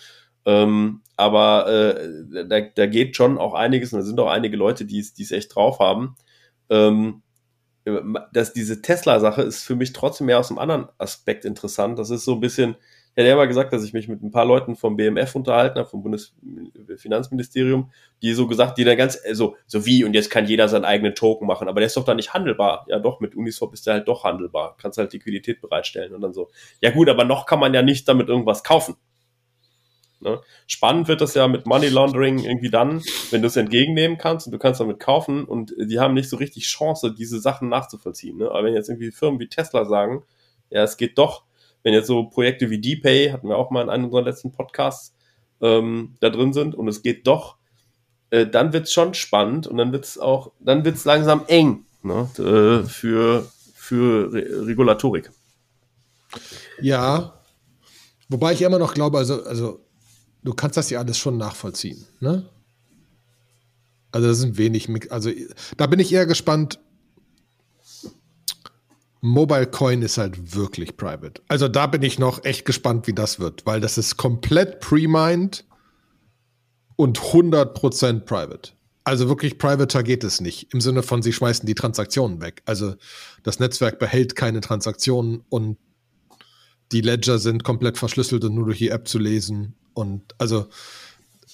[0.46, 4.86] Ähm, aber äh, da, da geht schon auch einiges und da sind auch einige Leute,
[4.86, 6.18] die es echt drauf haben.
[6.70, 7.24] Ähm,
[8.32, 12.00] dass diese Tesla-Sache ist für mich trotzdem mehr aus einem anderen Aspekt interessant.
[12.00, 12.76] Das ist so ein bisschen,
[13.16, 15.78] ich hatte ja mal gesagt, dass ich mich mit ein paar Leuten vom BMF unterhalten
[15.78, 20.48] habe, vom Bundesfinanzministerium, die so gesagt, die dann ganz, so, so wie, und jetzt kann
[20.48, 22.86] jeder seinen eigenen Token machen, aber der ist doch da nicht handelbar.
[22.88, 24.78] Ja doch, mit Uniswap ist der halt doch handelbar.
[24.82, 26.50] Kannst halt Liquidität bereitstellen und dann so.
[26.82, 28.96] Ja gut, aber noch kann man ja nicht damit irgendwas kaufen.
[30.24, 30.42] Ne?
[30.68, 33.02] Spannend wird das ja mit Money Laundering irgendwie dann,
[33.32, 36.38] wenn du es entgegennehmen kannst und du kannst damit kaufen und die haben nicht so
[36.38, 38.38] richtig Chance, diese Sachen nachzuvollziehen.
[38.38, 38.50] Ne?
[38.50, 40.24] Aber wenn jetzt irgendwie Firmen wie Tesla sagen,
[40.70, 41.44] ja, es geht doch,
[41.84, 45.14] wenn jetzt so Projekte wie DPay, hatten wir auch mal in einem unserer letzten Podcasts,
[45.62, 47.58] ähm, da drin sind und es geht doch,
[48.30, 51.44] äh, dann wird es schon spannend und dann wird es auch, dann wird es langsam
[51.48, 52.30] eng ne?
[52.38, 55.32] äh, für, für Re Regulatorik.
[56.82, 57.40] Ja,
[58.30, 59.80] wobei ich immer noch glaube, also, also
[60.44, 62.50] du kannst das ja alles schon nachvollziehen, ne?
[64.12, 65.32] Also das sind wenig, also
[65.76, 66.80] da bin ich eher gespannt.
[69.22, 71.42] Mobile Coin ist halt wirklich private.
[71.48, 75.66] Also da bin ich noch echt gespannt, wie das wird, weil das ist komplett pre-mined
[76.96, 78.74] und 100% private.
[79.04, 80.74] Also wirklich privater geht es nicht.
[80.74, 82.62] Im Sinne von, sie schmeißen die Transaktionen weg.
[82.66, 82.96] Also
[83.42, 85.78] das Netzwerk behält keine Transaktionen und
[86.92, 89.76] die Ledger sind komplett verschlüsselt und nur durch die App zu lesen.
[89.94, 90.68] Und also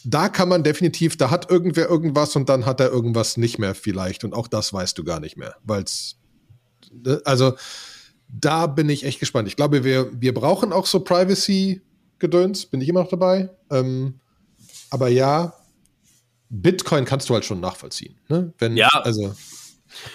[0.03, 3.75] da kann man definitiv, da hat irgendwer irgendwas und dann hat er irgendwas nicht mehr
[3.75, 4.23] vielleicht.
[4.23, 6.17] Und auch das weißt du gar nicht mehr, weil es,
[6.91, 7.53] ne, also
[8.29, 9.47] da bin ich echt gespannt.
[9.47, 13.49] Ich glaube, wir, wir brauchen auch so Privacy-Gedöns, bin ich immer noch dabei.
[13.71, 14.19] Ähm,
[14.91, 15.53] aber ja,
[16.49, 18.15] Bitcoin kannst du halt schon nachvollziehen.
[18.27, 18.53] Ne?
[18.57, 18.89] Wenn, ja.
[19.03, 19.33] Also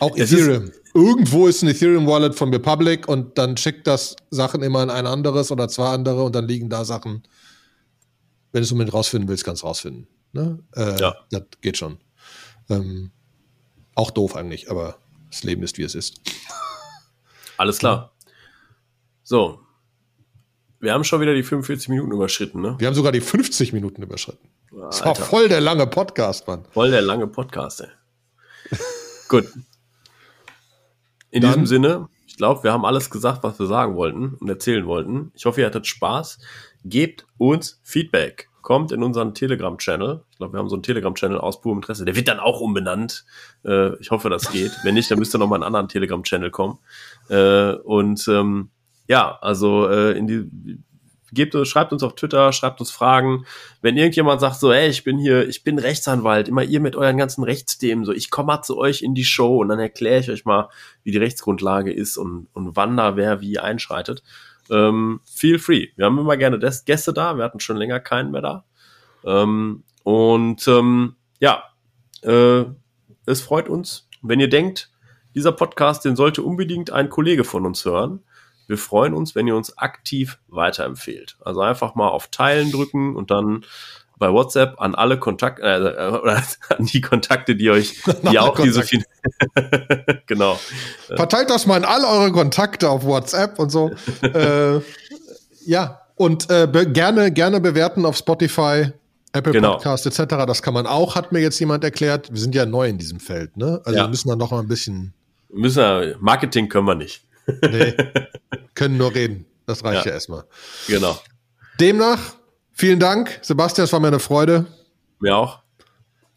[0.01, 0.71] auch Ethereum.
[0.95, 5.51] Irgendwo ist ein Ethereum-Wallet von Republic und dann schickt das Sachen immer in ein anderes
[5.51, 7.25] oder zwei andere und dann liegen da Sachen
[8.55, 10.07] wenn du es unbedingt rausfinden willst, kannst du rausfinden.
[10.33, 10.61] Ne?
[10.77, 11.17] Äh, ja.
[11.33, 11.99] Das geht schon.
[12.71, 13.11] Ähm,
[13.97, 14.97] auch doof eigentlich, aber
[15.29, 16.21] das Leben ist, wie es ist.
[17.57, 18.15] Alles klar.
[19.25, 19.59] So.
[20.79, 22.77] Wir haben schon wieder die 45 Minuten überschritten, ne?
[22.79, 24.49] Wir haben sogar die 50 Minuten überschritten.
[24.71, 24.87] Alter.
[24.87, 26.65] Das war voll der lange Podcast, Mann.
[26.71, 28.79] Voll der lange Podcast, ey.
[29.29, 29.49] Gut.
[31.31, 34.49] In Dann, diesem Sinne, ich glaube, wir haben alles gesagt, was wir sagen wollten und
[34.49, 35.31] erzählen wollten.
[35.37, 36.41] Ich hoffe, ihr hattet Spaß
[36.85, 38.49] gebt uns Feedback.
[38.61, 40.25] Kommt in unseren Telegram-Channel.
[40.33, 42.05] Ich glaube, wir haben so einen Telegram-Channel aus purem Interesse.
[42.05, 43.25] Der wird dann auch umbenannt.
[43.65, 44.73] Äh, ich hoffe, das geht.
[44.83, 46.81] Wenn nicht, dann müsst ihr noch mal einen anderen Telegram-Channel kommen.
[47.29, 48.71] Äh, und ähm,
[49.07, 50.79] ja, also äh, in die
[51.35, 53.45] gebt, schreibt uns auf Twitter, schreibt uns Fragen.
[53.83, 57.19] Wenn irgendjemand sagt so, ey, ich bin hier, ich bin Rechtsanwalt, immer ihr mit euren
[57.19, 60.31] ganzen Rechtsthemen, so, ich komme mal zu euch in die Show und dann erkläre ich
[60.31, 60.69] euch mal,
[61.03, 64.23] wie die Rechtsgrundlage ist und, und wann da wer wie einschreitet
[64.71, 65.89] ähm, feel free.
[65.97, 67.37] Wir haben immer gerne Gäste da.
[67.37, 68.65] Wir hatten schon länger keinen mehr da.
[69.25, 71.65] Ähm, und ähm, ja,
[72.23, 72.65] äh,
[73.27, 74.91] es freut uns, wenn ihr denkt,
[75.35, 78.21] dieser Podcast, den sollte unbedingt ein Kollege von uns hören.
[78.69, 81.37] Wir freuen uns, wenn ihr uns aktiv weiterempfehlt.
[81.41, 83.65] Also einfach mal auf Teilen drücken und dann
[84.19, 86.43] bei WhatsApp an alle Kontakte, äh, oder
[86.77, 89.05] an die Kontakte, die euch, die auch diese viel
[90.27, 90.59] genau.
[91.15, 93.91] Verteilt das mal an all eure Kontakte auf WhatsApp und so.
[94.23, 94.81] äh,
[95.67, 98.93] ja, und äh, gerne, gerne bewerten auf Spotify,
[99.33, 99.73] Apple genau.
[99.73, 100.47] Podcast etc.
[100.47, 102.31] Das kann man auch, hat mir jetzt jemand erklärt.
[102.31, 103.81] Wir sind ja neu in diesem Feld, ne?
[103.85, 104.05] Also ja.
[104.05, 105.13] wir müssen dann noch mal ein bisschen
[105.55, 107.25] Müssen wir, Marketing können wir nicht.
[107.47, 107.95] Nee,
[108.75, 109.47] können nur reden.
[109.67, 110.45] Das reicht ja, ja erstmal.
[110.89, 111.19] Genau.
[111.81, 112.37] Demnach,
[112.73, 114.67] vielen Dank, Sebastian, es war mir eine Freude.
[115.21, 115.63] Mir auch.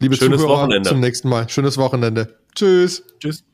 [0.00, 0.88] Liebe Schönes Zuhörer, Wochenende.
[0.88, 1.48] zum nächsten Mal.
[1.48, 2.38] Schönes Wochenende.
[2.54, 3.02] Tschüss.
[3.18, 3.44] Tschüss.